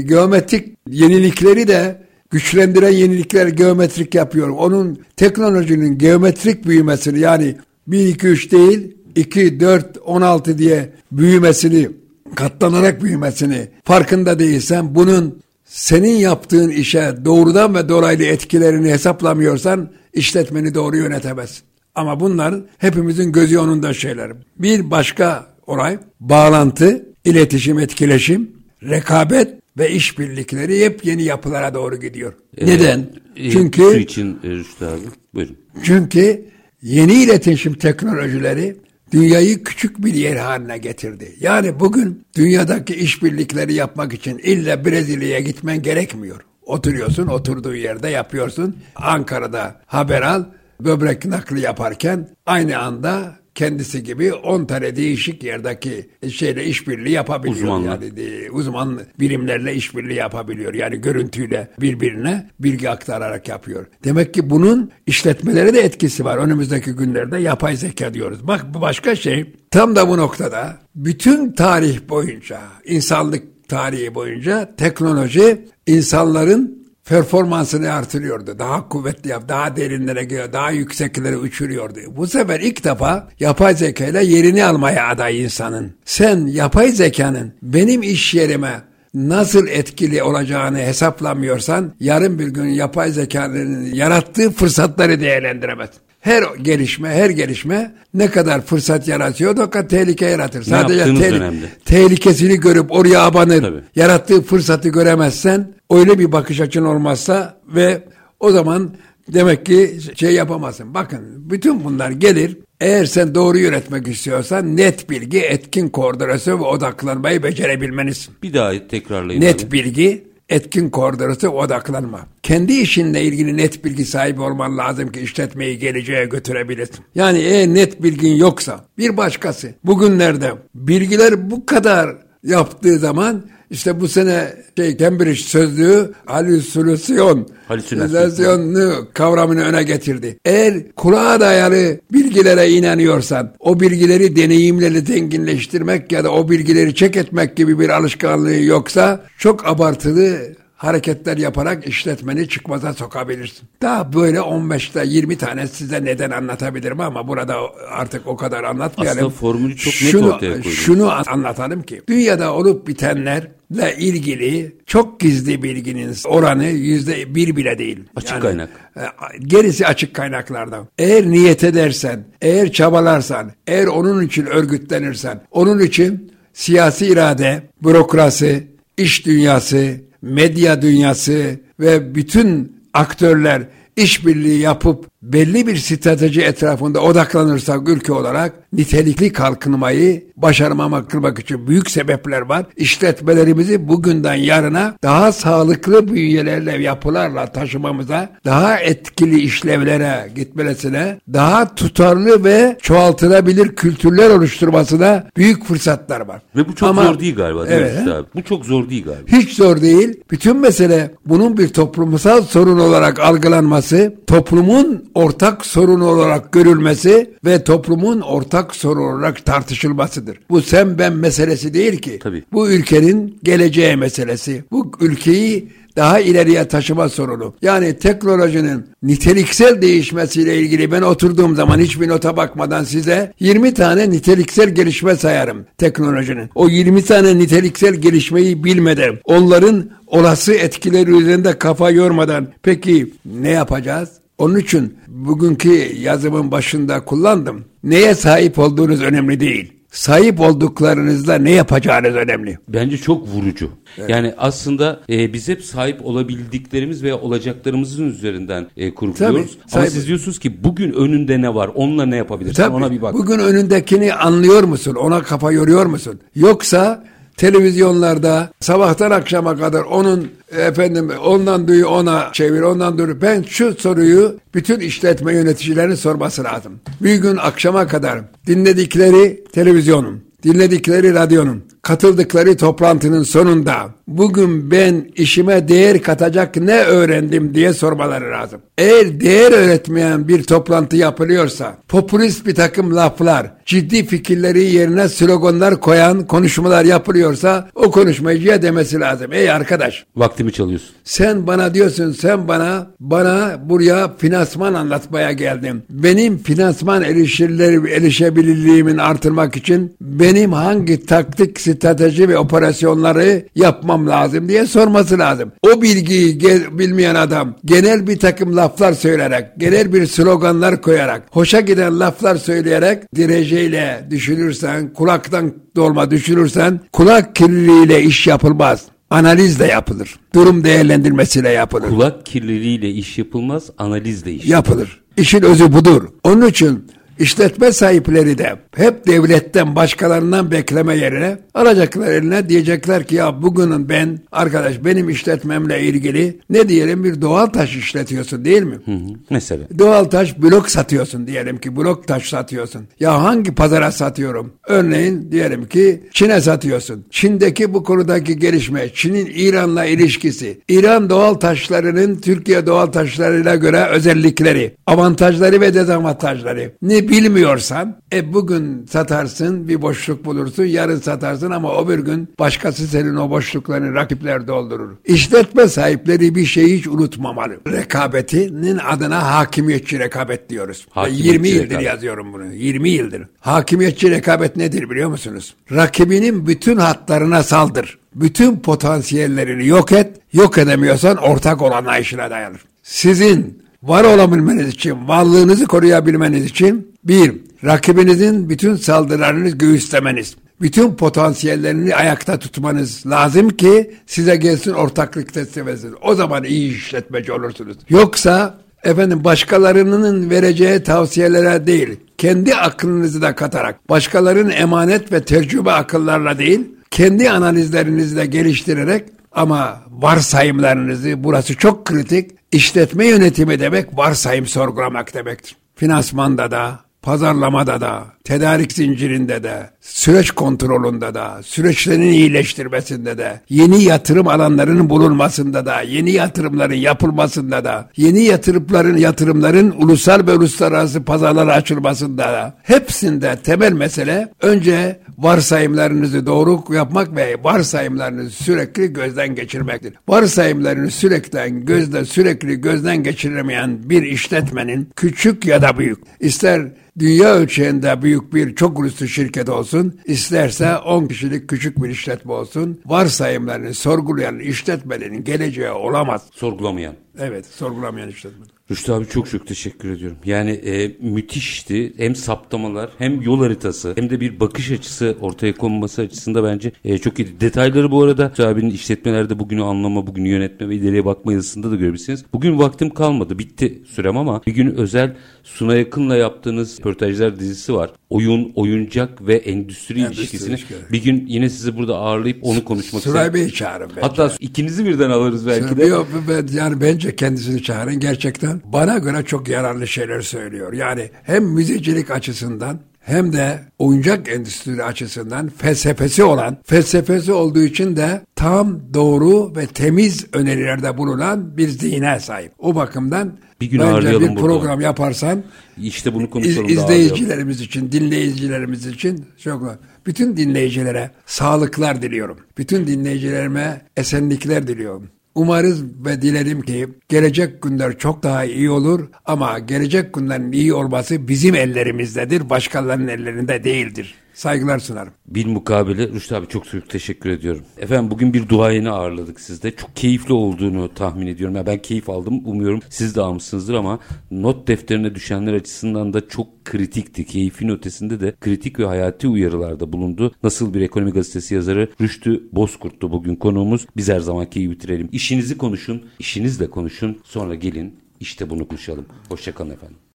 geometrik 0.04 0.78
yenilikleri 0.90 1.68
de 1.68 2.02
güçlendiren 2.30 2.92
yenilikler 2.92 3.46
geometrik 3.46 4.14
yapıyorum. 4.14 4.56
Onun 4.56 4.98
teknolojinin 5.16 5.98
geometrik 5.98 6.66
büyümesini 6.66 7.18
yani 7.18 7.56
1 7.86 8.06
2 8.06 8.26
3 8.26 8.52
değil 8.52 8.96
2 9.14 9.60
4 9.60 9.98
16 10.04 10.58
diye 10.58 10.92
büyümesini 11.12 11.88
katlanarak 12.34 13.02
büyümesini 13.02 13.68
farkında 13.84 14.38
değilsen 14.38 14.94
bunun 14.94 15.42
senin 15.64 16.16
yaptığın 16.16 16.68
işe 16.68 17.14
doğrudan 17.24 17.74
ve 17.74 17.88
dolaylı 17.88 18.24
etkilerini 18.24 18.90
hesaplamıyorsan 18.90 19.90
işletmeni 20.12 20.74
doğru 20.74 20.96
yönetemezsin. 20.96 21.62
Ama 21.94 22.20
bunlar 22.20 22.54
hepimizin 22.78 23.32
gözü 23.32 23.58
onunda 23.58 23.94
şeyler. 23.94 24.32
Bir 24.58 24.90
başka 24.90 25.46
olay 25.66 25.98
bağlantı, 26.20 27.06
iletişim, 27.24 27.78
etkileşim, 27.78 28.50
rekabet 28.82 29.61
ve 29.78 29.90
işbirlikleri 29.90 30.84
hep 30.84 31.04
yeni 31.04 31.22
yapılara 31.22 31.74
doğru 31.74 32.00
gidiyor. 32.00 32.32
Ee, 32.58 32.66
Neden? 32.66 33.06
E, 33.36 33.50
çünkü 33.50 33.82
şu 33.82 33.96
için 33.96 34.38
e, 34.44 34.48
Rüştü 34.48 34.84
abi 34.84 35.00
buyurun. 35.34 35.56
Çünkü 35.82 36.44
yeni 36.82 37.22
iletişim 37.22 37.74
teknolojileri 37.74 38.76
dünyayı 39.12 39.64
küçük 39.64 40.04
bir 40.04 40.14
yer 40.14 40.36
haline 40.36 40.78
getirdi. 40.78 41.36
Yani 41.40 41.80
bugün 41.80 42.24
dünyadaki 42.36 42.94
işbirlikleri 42.94 43.74
yapmak 43.74 44.14
için 44.14 44.38
illa 44.38 44.84
Brezilya'ya 44.84 45.40
gitmen 45.40 45.82
gerekmiyor. 45.82 46.40
Oturuyorsun, 46.62 47.26
oturduğu 47.26 47.74
yerde 47.74 48.08
yapıyorsun. 48.08 48.76
Ankara'da 48.96 49.80
haber 49.86 50.22
al, 50.22 50.44
böbrek 50.80 51.24
nakli 51.24 51.60
yaparken 51.60 52.28
aynı 52.46 52.78
anda 52.78 53.36
kendisi 53.54 54.02
gibi 54.02 54.32
10 54.32 54.64
tane 54.64 54.96
değişik 54.96 55.42
yerdeki 55.44 56.10
şeyle 56.30 56.64
işbirliği 56.64 57.10
yapabiliyor. 57.10 57.56
Uzmanlar. 57.56 58.00
Yani 58.02 58.50
uzman 58.50 59.00
birimlerle 59.20 59.74
işbirliği 59.74 60.18
yapabiliyor. 60.18 60.74
Yani 60.74 61.00
görüntüyle 61.00 61.70
birbirine 61.80 62.50
bilgi 62.60 62.90
aktararak 62.90 63.48
yapıyor. 63.48 63.86
Demek 64.04 64.34
ki 64.34 64.50
bunun 64.50 64.90
işletmelere 65.06 65.74
de 65.74 65.80
etkisi 65.80 66.24
var. 66.24 66.38
Önümüzdeki 66.38 66.92
günlerde 66.92 67.38
yapay 67.38 67.76
zeka 67.76 68.14
diyoruz. 68.14 68.46
Bak 68.46 68.74
bu 68.74 68.80
başka 68.80 69.16
şey. 69.16 69.54
Tam 69.70 69.96
da 69.96 70.08
bu 70.08 70.16
noktada 70.18 70.78
bütün 70.94 71.52
tarih 71.52 72.08
boyunca, 72.08 72.60
insanlık 72.84 73.68
tarihi 73.68 74.14
boyunca 74.14 74.76
teknoloji 74.76 75.68
insanların 75.86 76.81
performansını 77.12 77.92
artırıyordu. 77.92 78.58
Daha 78.58 78.88
kuvvetli 78.88 79.30
yap, 79.30 79.48
daha 79.48 79.76
derinlere 79.76 80.24
gidiyor, 80.24 80.52
daha 80.52 80.70
yükseklere 80.70 81.36
uçuruyordu. 81.36 82.00
Bu 82.16 82.26
sefer 82.26 82.60
ilk 82.60 82.84
defa 82.84 83.28
yapay 83.40 83.74
zeka 83.74 84.04
ile 84.04 84.24
yerini 84.24 84.64
almaya 84.64 85.08
aday 85.08 85.42
insanın. 85.42 85.92
Sen 86.04 86.46
yapay 86.46 86.88
zekanın 86.88 87.52
benim 87.62 88.02
iş 88.02 88.34
yerime 88.34 88.82
nasıl 89.14 89.68
etkili 89.68 90.22
olacağını 90.22 90.78
hesaplamıyorsan 90.78 91.92
yarın 92.00 92.38
bir 92.38 92.48
gün 92.48 92.68
yapay 92.68 93.10
zekanın 93.10 93.84
yarattığı 93.84 94.50
fırsatları 94.50 95.20
değerlendiremez 95.20 95.90
her 96.22 96.42
gelişme, 96.62 97.08
her 97.08 97.30
gelişme 97.30 97.94
ne 98.14 98.30
kadar 98.30 98.60
fırsat 98.60 99.08
yaratıyor 99.08 99.58
o 99.58 99.70
kadar 99.70 99.88
tehlike 99.88 100.26
yaratır. 100.26 100.62
Sadece 100.62 101.04
te- 101.14 101.52
tehlikesini 101.84 102.60
görüp 102.60 102.92
oraya 102.92 103.22
abanır. 103.22 103.62
Tabii. 103.62 103.80
Yarattığı 103.96 104.42
fırsatı 104.42 104.88
göremezsen 104.88 105.74
öyle 105.90 106.18
bir 106.18 106.32
bakış 106.32 106.60
açın 106.60 106.84
olmazsa 106.84 107.60
ve 107.68 108.04
o 108.40 108.50
zaman 108.50 108.94
demek 109.34 109.66
ki 109.66 109.98
şey 110.14 110.34
yapamazsın. 110.34 110.94
Bakın 110.94 111.50
bütün 111.50 111.84
bunlar 111.84 112.10
gelir. 112.10 112.58
Eğer 112.80 113.04
sen 113.04 113.34
doğru 113.34 113.58
yönetmek 113.58 114.08
istiyorsan 114.08 114.76
net 114.76 115.10
bilgi, 115.10 115.38
etkin 115.40 115.88
koordinasyon 115.88 116.58
ve 116.58 116.64
odaklanmayı 116.64 117.42
becerebilmelisin. 117.42 118.34
Bir 118.42 118.54
daha 118.54 118.88
tekrarlayın. 118.88 119.40
Net 119.40 119.64
abi. 119.64 119.72
bilgi, 119.72 120.24
etkin 120.48 120.90
koordinasyon 120.90 121.54
odaklanma. 121.54 122.20
Kendi 122.42 122.72
işinle 122.72 123.22
ilgili 123.22 123.56
net 123.56 123.84
bilgi 123.84 124.04
sahibi 124.04 124.40
olman 124.40 124.78
lazım 124.78 125.12
ki 125.12 125.20
işletmeyi 125.20 125.78
geleceğe 125.78 126.24
götürebilesin. 126.24 127.04
Yani 127.14 127.38
eğer 127.38 127.68
net 127.68 128.02
bilgin 128.02 128.34
yoksa 128.36 128.84
bir 128.98 129.16
başkası 129.16 129.74
bugünlerde 129.84 130.52
bilgiler 130.74 131.50
bu 131.50 131.66
kadar 131.66 132.16
yaptığı 132.42 132.98
zaman 132.98 133.42
işte 133.72 134.00
bu 134.00 134.08
sene 134.08 134.54
şey 134.76 134.96
Cambridge 134.96 135.34
sözlüğü 135.34 136.12
halüsinasyon, 136.26 137.48
halüsinasyonu 137.68 139.08
kavramını 139.14 139.64
öne 139.64 139.82
getirdi. 139.82 140.38
Eğer 140.44 140.92
kulağa 140.92 141.40
dayalı 141.40 142.00
bilgilere 142.12 142.70
inanıyorsan, 142.70 143.52
o 143.58 143.80
bilgileri 143.80 144.36
deneyimleri 144.36 145.00
zenginleştirmek 145.00 146.12
ya 146.12 146.24
da 146.24 146.30
o 146.32 146.50
bilgileri 146.50 146.94
çek 146.94 147.16
etmek 147.16 147.56
gibi 147.56 147.78
bir 147.78 147.88
alışkanlığı 147.88 148.54
yoksa 148.54 149.24
çok 149.38 149.66
abartılı 149.68 150.38
hareketler 150.82 151.36
yaparak 151.36 151.86
işletmeni 151.86 152.48
çıkmaza 152.48 152.92
sokabilirsin. 152.92 153.68
Daha 153.82 154.12
böyle 154.12 154.38
15'te 154.38 155.04
20 155.06 155.38
tane 155.38 155.66
size 155.66 156.04
neden 156.04 156.30
anlatabilirim 156.30 157.00
ama 157.00 157.28
burada 157.28 157.56
artık 157.90 158.26
o 158.26 158.36
kadar 158.36 158.64
anlatmayalım. 158.64 159.18
Aslında 159.18 159.30
formülü 159.30 159.76
çok 159.76 159.92
net 159.92 160.10
şunu, 160.10 160.32
ortaya 160.32 160.52
koydum. 160.52 160.70
Şunu 160.70 161.30
anlatalım 161.30 161.82
ki 161.82 162.02
dünyada 162.08 162.54
olup 162.54 162.86
bitenler 162.86 163.48
ile 163.72 163.96
ilgili 163.98 164.76
çok 164.86 165.20
gizli 165.20 165.62
bilginin 165.62 166.14
oranı 166.24 166.64
yüzde 166.64 167.34
bir 167.34 167.56
bile 167.56 167.78
değil. 167.78 168.00
Açık 168.16 168.30
yani, 168.30 168.42
kaynak. 168.42 168.70
E, 168.96 169.02
gerisi 169.40 169.86
açık 169.86 170.14
kaynaklardan. 170.14 170.88
Eğer 170.98 171.30
niyet 171.30 171.64
edersen, 171.64 172.24
eğer 172.40 172.72
çabalarsan, 172.72 173.52
eğer 173.66 173.86
onun 173.86 174.26
için 174.26 174.46
örgütlenirsen, 174.46 175.40
onun 175.50 175.78
için 175.78 176.32
siyasi 176.52 177.06
irade, 177.06 177.62
bürokrasi, 177.84 178.66
iş 178.96 179.26
dünyası, 179.26 179.94
medya 180.22 180.82
dünyası 180.82 181.60
ve 181.80 182.14
bütün 182.14 182.76
aktörler 182.94 183.62
işbirliği 183.96 184.60
yapıp 184.60 185.11
belli 185.22 185.66
bir 185.66 185.76
strateji 185.76 186.42
etrafında 186.42 187.00
odaklanırsak 187.00 187.88
ülke 187.88 188.12
olarak 188.12 188.52
nitelikli 188.72 189.32
kalkınmayı 189.32 190.24
başarmamak 190.36 191.38
için 191.38 191.66
büyük 191.66 191.90
sebepler 191.90 192.40
var. 192.40 192.66
İşletmelerimizi 192.76 193.88
bugünden 193.88 194.34
yarına 194.34 194.94
daha 195.02 195.32
sağlıklı 195.32 196.08
bünyelerle, 196.08 196.82
yapılarla 196.82 197.46
taşımamıza, 197.46 198.30
daha 198.44 198.78
etkili 198.78 199.40
işlevlere 199.40 200.28
gitmesine, 200.36 201.20
daha 201.32 201.74
tutarlı 201.74 202.44
ve 202.44 202.76
çoğaltılabilir 202.82 203.76
kültürler 203.76 204.30
oluşturmasına 204.30 205.26
büyük 205.36 205.64
fırsatlar 205.64 206.20
var. 206.20 206.42
Ve 206.56 206.68
bu 206.68 206.74
çok 206.74 206.88
Ama, 206.88 207.04
zor 207.04 207.18
değil 207.18 207.36
galiba. 207.36 207.68
Değil 207.68 207.80
evet. 207.80 208.08
Abi? 208.08 208.26
Bu 208.34 208.42
çok 208.42 208.64
zor 208.64 208.90
değil 208.90 209.04
galiba. 209.04 209.36
Hiç 209.36 209.56
zor 209.56 209.80
değil. 209.80 210.20
Bütün 210.30 210.56
mesele 210.56 211.10
bunun 211.26 211.56
bir 211.56 211.68
toplumsal 211.68 212.42
sorun 212.42 212.78
olarak 212.78 213.20
algılanması, 213.20 214.14
toplumun 214.26 215.11
ortak 215.14 215.66
sorun 215.66 216.00
olarak 216.00 216.52
görülmesi 216.52 217.30
ve 217.44 217.64
toplumun 217.64 218.20
ortak 218.20 218.76
sorun 218.76 219.02
olarak 219.02 219.46
tartışılmasıdır. 219.46 220.38
Bu 220.50 220.62
sen 220.62 220.98
ben 220.98 221.12
meselesi 221.12 221.74
değil 221.74 221.98
ki. 221.98 222.18
Tabii. 222.22 222.44
Bu 222.52 222.70
ülkenin 222.70 223.38
geleceği 223.42 223.96
meselesi. 223.96 224.64
Bu 224.70 224.92
ülkeyi 225.00 225.68
daha 225.96 226.20
ileriye 226.20 226.68
taşıma 226.68 227.08
sorunu. 227.08 227.54
Yani 227.62 227.98
teknolojinin 227.98 228.84
niteliksel 229.02 229.82
değişmesiyle 229.82 230.56
ilgili 230.56 230.92
ben 230.92 231.02
oturduğum 231.02 231.56
zaman 231.56 231.78
hiçbir 231.78 232.08
nota 232.08 232.36
bakmadan 232.36 232.84
size 232.84 233.32
20 233.40 233.74
tane 233.74 234.10
niteliksel 234.10 234.68
gelişme 234.68 235.16
sayarım 235.16 235.66
teknolojinin. 235.78 236.50
O 236.54 236.68
20 236.68 237.04
tane 237.04 237.38
niteliksel 237.38 237.94
gelişmeyi 237.94 238.64
bilmeden, 238.64 239.18
onların 239.24 239.90
olası 240.06 240.54
etkileri 240.54 241.10
üzerinde 241.16 241.58
kafa 241.58 241.90
yormadan 241.90 242.48
peki 242.62 243.14
ne 243.24 243.50
yapacağız? 243.50 244.08
Onun 244.38 244.58
için 244.58 244.94
bugünkü 245.08 245.96
yazımın 246.00 246.50
başında 246.50 247.04
kullandım. 247.04 247.64
Neye 247.84 248.14
sahip 248.14 248.58
olduğunuz 248.58 249.02
önemli 249.02 249.40
değil. 249.40 249.72
Sahip 249.90 250.40
olduklarınızda 250.40 251.34
ne 251.34 251.50
yapacağınız 251.50 252.14
önemli. 252.14 252.58
Bence 252.68 252.96
çok 252.96 253.28
vurucu. 253.28 253.70
Evet. 253.98 254.10
Yani 254.10 254.34
aslında 254.38 255.00
e, 255.10 255.32
biz 255.32 255.48
hep 255.48 255.64
sahip 255.64 256.06
olabildiklerimiz 256.06 257.02
veya 257.02 257.18
olacaklarımızın 257.18 258.10
üzerinden 258.10 258.66
e, 258.76 258.94
kurguluyoruz. 258.94 259.58
Tabii, 259.70 259.82
Ama 259.82 259.90
siz 259.90 260.06
diyorsunuz 260.06 260.38
ki 260.38 260.64
bugün 260.64 260.92
önünde 260.92 261.40
ne 261.42 261.54
var? 261.54 261.70
Onunla 261.74 262.06
ne 262.06 262.16
yapabilirsin? 262.16 262.62
Tabii, 262.62 262.76
Ona 262.76 262.90
bir 262.90 263.02
bak. 263.02 263.14
Bugün 263.14 263.38
önündekini 263.38 264.14
anlıyor 264.14 264.62
musun? 264.62 264.94
Ona 264.94 265.22
kafa 265.22 265.52
yoruyor 265.52 265.86
musun? 265.86 266.20
Yoksa 266.34 267.04
televizyonlarda 267.36 268.50
sabahtan 268.60 269.10
akşama 269.10 269.56
kadar 269.56 269.82
onun 269.82 270.28
efendim 270.50 271.10
ondan 271.24 271.68
duyu 271.68 271.86
ona 271.86 272.30
çevir 272.32 272.60
ondan 272.60 272.98
duyu. 272.98 273.22
Ben 273.22 273.42
şu 273.42 273.74
soruyu 273.74 274.36
bütün 274.54 274.80
işletme 274.80 275.32
yöneticilerinin 275.32 275.94
sorması 275.94 276.44
lazım. 276.44 276.72
Bir 277.00 277.14
gün 277.14 277.36
akşama 277.36 277.86
kadar 277.86 278.20
dinledikleri 278.46 279.44
televizyonun, 279.52 280.24
dinledikleri 280.42 281.14
radyonun, 281.14 281.64
katıldıkları 281.82 282.56
toplantının 282.56 283.22
sonunda 283.22 283.90
bugün 284.06 284.70
ben 284.70 285.10
işime 285.16 285.68
değer 285.68 286.02
katacak 286.02 286.56
ne 286.56 286.78
öğrendim 286.78 287.54
diye 287.54 287.72
sormaları 287.72 288.30
lazım. 288.30 288.60
Eğer 288.78 289.20
değer 289.20 289.52
öğretmeyen 289.52 290.28
bir 290.28 290.42
toplantı 290.42 290.96
yapılıyorsa, 290.96 291.76
popülist 291.88 292.46
bir 292.46 292.54
takım 292.54 292.96
laflar, 292.96 293.50
ciddi 293.66 294.06
fikirleri 294.06 294.64
yerine 294.64 295.08
sloganlar 295.08 295.80
koyan 295.80 296.26
konuşmalar 296.26 296.84
yapılıyorsa 296.84 297.68
o 297.74 297.90
konuşmacıya 297.90 298.62
demesi 298.62 299.00
lazım. 299.00 299.32
Ey 299.32 299.50
arkadaş. 299.50 300.04
Vaktimi 300.16 300.52
çalıyorsun. 300.52 300.90
Sen 301.04 301.46
bana 301.46 301.74
diyorsun 301.74 302.12
sen 302.12 302.48
bana 302.48 302.86
bana 303.00 303.60
buraya 303.68 304.16
finansman 304.16 304.74
anlatmaya 304.74 305.32
geldin. 305.32 305.82
Benim 305.90 306.38
finansman 306.38 307.02
erişirleri, 307.02 307.92
erişebilirliğimin 307.92 308.98
artırmak 308.98 309.56
için 309.56 309.94
benim 310.00 310.52
hangi 310.52 311.06
taktik 311.06 311.60
strateji 311.74 312.28
ve 312.28 312.38
operasyonları 312.38 313.46
yapmam 313.54 314.08
lazım 314.08 314.48
diye 314.48 314.66
sorması 314.66 315.18
lazım. 315.18 315.52
O 315.62 315.82
bilgiyi 315.82 316.40
bilmeyen 316.78 317.14
adam 317.14 317.54
genel 317.64 318.06
bir 318.06 318.18
takım 318.18 318.56
laflar 318.56 318.92
söyleyerek, 318.92 319.46
genel 319.58 319.92
bir 319.92 320.06
sloganlar 320.06 320.82
koyarak, 320.82 321.22
hoşa 321.30 321.60
giden 321.60 322.00
laflar 322.00 322.36
söyleyerek 322.36 323.16
dereceyle 323.16 324.06
düşünürsen, 324.10 324.92
kulaktan 324.92 325.52
dolma 325.76 326.10
düşünürsen 326.10 326.80
kulak 326.92 327.34
kirliliğiyle 327.36 328.02
iş 328.02 328.26
yapılmaz 328.26 328.84
analizle 329.10 329.66
yapılır. 329.66 330.14
Durum 330.34 330.64
değerlendirmesiyle 330.64 331.48
yapılır. 331.48 331.88
Kulak 331.88 332.26
kirliliğiyle 332.26 332.90
iş 332.90 333.18
yapılmaz, 333.18 333.70
analizle 333.78 334.32
iş 334.32 334.46
yapılır. 334.46 334.78
yapılır. 334.78 335.02
İşin 335.16 335.42
özü 335.42 335.72
budur. 335.72 336.08
Onun 336.24 336.46
için 336.46 336.86
İşletme 337.18 337.72
sahipleri 337.72 338.38
de 338.38 338.56
hep 338.76 339.06
devletten 339.06 339.76
başkalarından 339.76 340.50
bekleme 340.50 340.96
yerine 340.96 341.38
alacaklar 341.54 342.12
eline 342.12 342.48
diyecekler 342.48 343.04
ki 343.06 343.14
ya 343.14 343.42
bugünün 343.42 343.88
ben 343.88 344.18
arkadaş 344.32 344.84
benim 344.84 345.08
işletmemle 345.08 345.82
ilgili 345.82 346.40
ne 346.50 346.68
diyelim 346.68 347.04
bir 347.04 347.20
doğal 347.20 347.46
taş 347.46 347.76
işletiyorsun 347.76 348.44
değil 348.44 348.62
mi? 348.62 348.76
Hı 348.84 348.90
hı, 348.90 349.14
mesela. 349.30 349.64
Doğal 349.78 350.04
taş 350.04 350.42
blok 350.42 350.70
satıyorsun 350.70 351.26
diyelim 351.26 351.58
ki 351.58 351.76
blok 351.76 352.08
taş 352.08 352.28
satıyorsun. 352.28 352.82
Ya 353.00 353.22
hangi 353.22 353.54
pazara 353.54 353.92
satıyorum? 353.92 354.52
Örneğin 354.66 355.32
diyelim 355.32 355.68
ki 355.68 356.00
Çin'e 356.12 356.40
satıyorsun. 356.40 357.04
Çin'deki 357.10 357.74
bu 357.74 357.84
konudaki 357.84 358.38
gelişme, 358.38 358.88
Çin'in 358.94 359.32
İran'la 359.34 359.84
ilişkisi, 359.84 360.60
İran 360.68 361.10
doğal 361.10 361.34
taşlarının 361.34 362.16
Türkiye 362.16 362.66
doğal 362.66 362.86
taşlarıyla 362.86 363.56
göre 363.56 363.86
özellikleri, 363.86 364.74
avantajları 364.86 365.60
ve 365.60 365.74
dezavantajları 365.74 366.72
ne 366.82 367.08
bilmiyorsan 367.12 367.96
e 368.12 368.32
bugün 368.32 368.86
satarsın 368.86 369.68
bir 369.68 369.82
boşluk 369.82 370.24
bulursun 370.24 370.64
yarın 370.64 371.00
satarsın 371.00 371.50
ama 371.50 371.72
o 371.72 371.88
bir 371.88 371.98
gün 371.98 372.28
başkası 372.38 372.86
senin 372.86 373.16
o 373.16 373.30
boşluklarını 373.30 373.94
rakipler 373.94 374.48
doldurur. 374.48 374.90
İşletme 375.04 375.68
sahipleri 375.68 376.34
bir 376.34 376.44
şeyi 376.46 376.78
hiç 376.78 376.86
unutmamalı. 376.86 377.60
Rekabetinin 377.66 378.78
adına 378.78 379.34
hakimiyetçi 379.34 379.98
rekabet 379.98 380.50
diyoruz. 380.50 380.86
Hakimiyetçi 380.90 381.28
20 381.28 381.48
yıldır 381.48 381.64
rekabet. 381.64 381.86
yazıyorum 381.86 382.32
bunu. 382.32 382.52
20 382.52 382.90
yıldır. 382.90 383.22
Hakimiyetçi 383.40 384.10
rekabet 384.10 384.56
nedir 384.56 384.90
biliyor 384.90 385.10
musunuz? 385.10 385.54
Rakibinin 385.72 386.46
bütün 386.46 386.76
hatlarına 386.76 387.42
saldır. 387.42 387.98
Bütün 388.14 388.56
potansiyellerini 388.56 389.66
yok 389.66 389.92
et. 389.92 390.16
Yok 390.32 390.58
edemiyorsan 390.58 391.16
ortak 391.16 391.62
olan 391.62 392.00
işine 392.00 392.30
dayanır. 392.30 392.60
Sizin 392.82 393.62
var 393.82 394.04
olabilmeniz 394.04 394.68
için, 394.68 395.08
varlığınızı 395.08 395.66
koruyabilmeniz 395.66 396.44
için 396.44 396.94
bir, 397.04 397.32
rakibinizin 397.64 398.50
bütün 398.50 398.76
saldırılarını 398.76 399.48
göğüslemeniz, 399.48 400.36
bütün 400.60 400.94
potansiyellerini 400.94 401.96
ayakta 401.96 402.38
tutmanız 402.38 403.06
lazım 403.06 403.48
ki 403.50 403.94
size 404.06 404.36
gelsin 404.36 404.72
ortaklık 404.72 405.34
teslim. 405.34 405.66
O 406.02 406.14
zaman 406.14 406.44
iyi 406.44 406.76
işletmeci 406.76 407.32
olursunuz. 407.32 407.76
Yoksa 407.88 408.54
efendim 408.84 409.24
başkalarının 409.24 410.30
vereceği 410.30 410.82
tavsiyelere 410.82 411.66
değil, 411.66 412.00
kendi 412.18 412.54
aklınızı 412.54 413.22
da 413.22 413.34
katarak, 413.34 413.88
başkalarının 413.90 414.50
emanet 414.50 415.12
ve 415.12 415.24
tecrübe 415.24 415.72
akıllarla 415.72 416.38
değil, 416.38 416.60
kendi 416.90 417.30
analizlerinizle 417.30 418.26
geliştirerek 418.26 419.04
ama 419.32 419.82
varsayımlarınızı 419.90 421.24
burası 421.24 421.56
çok 421.56 421.84
kritik. 421.84 422.41
İşletme 422.52 423.06
yönetimi 423.06 423.60
demek 423.60 423.98
varsayım 423.98 424.46
sorgulamak 424.46 425.14
demektir. 425.14 425.56
Finansmanda 425.74 426.50
da, 426.50 426.80
pazarlamada 427.02 427.80
da, 427.80 428.04
tedarik 428.24 428.72
zincirinde 428.72 429.42
de, 429.42 429.70
süreç 429.82 430.30
kontrolünde 430.30 431.14
de, 431.14 431.42
süreçlerin 431.42 432.12
iyileştirmesinde 432.12 433.18
de, 433.18 433.40
yeni 433.48 433.82
yatırım 433.82 434.28
alanlarının 434.28 434.90
bulunmasında 434.90 435.66
da, 435.66 435.80
yeni 435.80 436.10
yatırımların 436.10 436.74
yapılmasında 436.74 437.64
da, 437.64 437.90
yeni 437.96 438.22
yatırımların 438.22 438.96
yatırımların 438.96 439.74
ulusal 439.78 440.26
ve 440.26 440.34
uluslararası 440.34 441.04
pazarlara 441.04 441.52
açılmasında 441.54 442.22
da, 442.22 442.54
hepsinde 442.62 443.36
temel 443.44 443.72
mesele 443.72 444.28
önce 444.40 445.00
varsayımlarınızı 445.18 446.26
doğru 446.26 446.64
yapmak 446.74 447.16
ve 447.16 447.36
varsayımlarınızı 447.44 448.30
sürekli 448.30 448.92
gözden 448.92 449.34
geçirmektir. 449.34 449.94
Varsayımlarını 450.08 450.90
sürekli 450.90 451.64
gözde 451.64 452.04
sürekli 452.04 452.60
gözden 452.60 453.02
geçiremeyen 453.02 453.90
bir 453.90 454.02
işletmenin 454.02 454.88
küçük 454.96 455.46
ya 455.46 455.62
da 455.62 455.78
büyük 455.78 455.98
ister 456.20 456.62
dünya 456.98 457.34
ölçeğinde 457.34 458.02
büyük 458.02 458.34
bir 458.34 458.54
çok 458.54 458.78
uluslu 458.78 459.08
şirket 459.08 459.48
olsun 459.48 459.71
olsun, 459.74 460.00
isterse 460.04 460.76
10 460.76 461.06
kişilik 461.06 461.48
küçük 461.48 461.82
bir 461.82 461.88
işletme 461.88 462.32
olsun, 462.32 462.80
varsayımlarını 462.86 463.74
sorgulayan 463.74 464.38
işletmenin 464.38 465.24
geleceği 465.24 465.70
olamaz. 465.70 466.22
Sorgulamayan. 466.32 466.94
Evet, 467.18 467.46
sorgulamayan 467.46 468.08
işletme. 468.08 468.51
Rüştü 468.72 468.92
abi 468.92 469.06
çok 469.08 469.30
çok 469.30 469.46
teşekkür 469.46 469.90
ediyorum. 469.90 470.16
Yani 470.24 470.50
e, 470.50 470.96
müthişti. 471.00 471.92
Hem 471.96 472.16
saptamalar 472.16 472.90
hem 472.98 473.22
yol 473.22 473.40
haritası 473.40 473.92
hem 473.96 474.10
de 474.10 474.20
bir 474.20 474.40
bakış 474.40 474.70
açısı 474.70 475.16
ortaya 475.20 475.54
konması 475.54 476.02
açısında 476.02 476.44
bence 476.44 476.72
e, 476.84 476.98
çok 476.98 477.18
iyi. 477.18 477.40
Detayları 477.40 477.90
bu 477.90 478.02
arada 478.02 478.28
Rüştü 478.30 478.44
abinin 478.44 478.70
işletmelerde 478.70 479.38
bugünü 479.38 479.62
anlama, 479.62 480.06
bugünü 480.06 480.28
yönetme 480.28 480.68
ve 480.68 480.74
ileriye 480.74 481.04
bakma 481.04 481.32
yazısında 481.32 481.70
da 481.70 481.76
görebilirsiniz. 481.76 482.24
Bugün 482.32 482.58
vaktim 482.58 482.90
kalmadı. 482.90 483.38
Bitti 483.38 483.82
sürem 483.88 484.16
ama 484.16 484.42
bir 484.46 484.52
gün 484.52 484.70
özel 484.70 485.16
Suna 485.44 485.74
Yakın'la 485.74 486.16
yaptığınız 486.16 486.78
röportajlar 486.78 487.40
dizisi 487.40 487.74
var. 487.74 487.90
Oyun, 488.10 488.52
oyuncak 488.54 489.26
ve 489.26 489.36
endüstri, 489.36 490.00
Endüstri 490.00 490.20
ilişkisini 490.20 490.48
ilişkileri. 490.48 490.80
bir 490.92 491.02
gün 491.02 491.26
yine 491.26 491.50
sizi 491.50 491.76
burada 491.76 491.96
ağırlayıp 491.96 492.38
onu 492.42 492.64
konuşmak 492.64 493.02
Suray 493.02 493.26
isterim. 493.26 493.34
Bey'i 493.34 493.52
çağırın. 493.52 493.90
Hatta 494.00 494.32
ikinizi 494.40 494.86
birden 494.86 495.10
alırız 495.10 495.46
belki 495.46 495.76
de. 495.76 495.84
Yok, 495.84 496.08
ben, 496.28 496.48
yani 496.52 496.80
bence 496.80 497.16
kendisini 497.16 497.62
çağırın 497.62 498.00
gerçekten. 498.00 498.61
Bana 498.64 498.98
göre 498.98 499.24
çok 499.24 499.48
yararlı 499.48 499.86
şeyler 499.86 500.20
söylüyor. 500.20 500.72
Yani 500.72 501.10
hem 501.22 501.44
müzecilik 501.44 502.10
açısından 502.10 502.80
hem 503.00 503.32
de 503.32 503.60
oyuncak 503.78 504.28
endüstri 504.28 504.84
açısından 504.84 505.48
felsefesi 505.48 506.24
olan, 506.24 506.58
felsefesi 506.64 507.32
olduğu 507.32 507.62
için 507.62 507.96
de 507.96 508.20
tam 508.36 508.80
doğru 508.94 509.56
ve 509.56 509.66
temiz 509.66 510.26
önerilerde 510.32 510.98
bulunan 510.98 511.56
bir 511.56 511.68
zihne 511.68 512.20
sahip. 512.20 512.52
O 512.58 512.74
bakımdan 512.74 513.32
Bir 513.60 513.66
gün 513.66 513.80
bence 513.80 514.20
bir 514.20 514.20
burada. 514.28 514.34
program 514.40 514.80
yaparsan 514.80 515.42
İşte 515.78 516.14
bunu 516.14 516.22
iz- 516.24 516.30
konuşalım. 516.30 516.56
da 516.56 516.60
ağırlayalım. 516.82 516.94
izleyicilerimiz 516.94 517.60
için, 517.60 517.92
dinleyicilerimiz 517.92 518.86
için 518.86 519.24
çok 519.44 519.78
bütün 520.06 520.36
dinleyicilere 520.36 521.10
sağlıklar 521.26 522.02
diliyorum. 522.02 522.36
Bütün 522.58 522.86
dinleyicilerime 522.86 523.80
esenlikler 523.96 524.66
diliyorum. 524.66 525.08
Umarız 525.34 525.84
ve 526.04 526.22
dilerim 526.22 526.62
ki 526.62 526.88
gelecek 527.08 527.62
günler 527.62 527.98
çok 527.98 528.22
daha 528.22 528.44
iyi 528.44 528.70
olur 528.70 529.08
ama 529.26 529.58
gelecek 529.58 530.14
günlerin 530.14 530.52
iyi 530.52 530.74
olması 530.74 531.28
bizim 531.28 531.54
ellerimizdedir, 531.54 532.50
başkalarının 532.50 533.08
ellerinde 533.08 533.64
değildir. 533.64 534.14
Saygılar 534.34 534.78
sunarım. 534.78 535.12
Bir 535.26 535.46
mukabele 535.46 536.08
Rüştü 536.08 536.34
abi 536.34 536.46
çok 536.48 536.64
çok 536.64 536.90
teşekkür 536.90 537.30
ediyorum. 537.30 537.62
Efendim 537.78 538.10
bugün 538.10 538.34
bir 538.34 538.48
duayeni 538.48 538.90
ağırladık 538.90 539.40
sizde. 539.40 539.76
Çok 539.76 539.96
keyifli 539.96 540.32
olduğunu 540.34 540.94
tahmin 540.94 541.26
ediyorum. 541.26 541.56
Ya 541.56 541.66
ben 541.66 541.78
keyif 541.78 542.10
aldım. 542.10 542.42
Umuyorum 542.44 542.80
siz 542.90 543.16
de 543.16 543.20
almışsınızdır 543.20 543.74
ama 543.74 543.98
not 544.30 544.68
defterine 544.68 545.14
düşenler 545.14 545.52
açısından 545.52 546.12
da 546.12 546.28
çok 546.28 546.64
kritikti. 546.64 547.26
Keyfin 547.26 547.68
ötesinde 547.68 548.20
de 548.20 548.34
kritik 548.40 548.78
ve 548.78 548.84
hayati 548.86 549.28
uyarılarda 549.28 549.92
bulundu. 549.92 550.34
Nasıl 550.42 550.74
bir 550.74 550.80
ekonomi 550.80 551.12
gazetesi 551.12 551.54
yazarı 551.54 551.90
Rüştü 552.00 552.48
Bozkurt'tu 552.52 553.12
bugün 553.12 553.36
konuğumuz. 553.36 553.86
Biz 553.96 554.08
her 554.08 554.20
zamanki 554.20 554.60
gibi 554.60 554.74
bitirelim. 554.74 555.08
İşinizi 555.12 555.58
konuşun, 555.58 556.02
işinizle 556.18 556.70
konuşun. 556.70 557.18
Sonra 557.24 557.54
gelin 557.54 557.96
işte 558.20 558.50
bunu 558.50 558.68
konuşalım. 558.68 559.06
Hoşçakalın 559.28 559.70
efendim. 559.70 559.96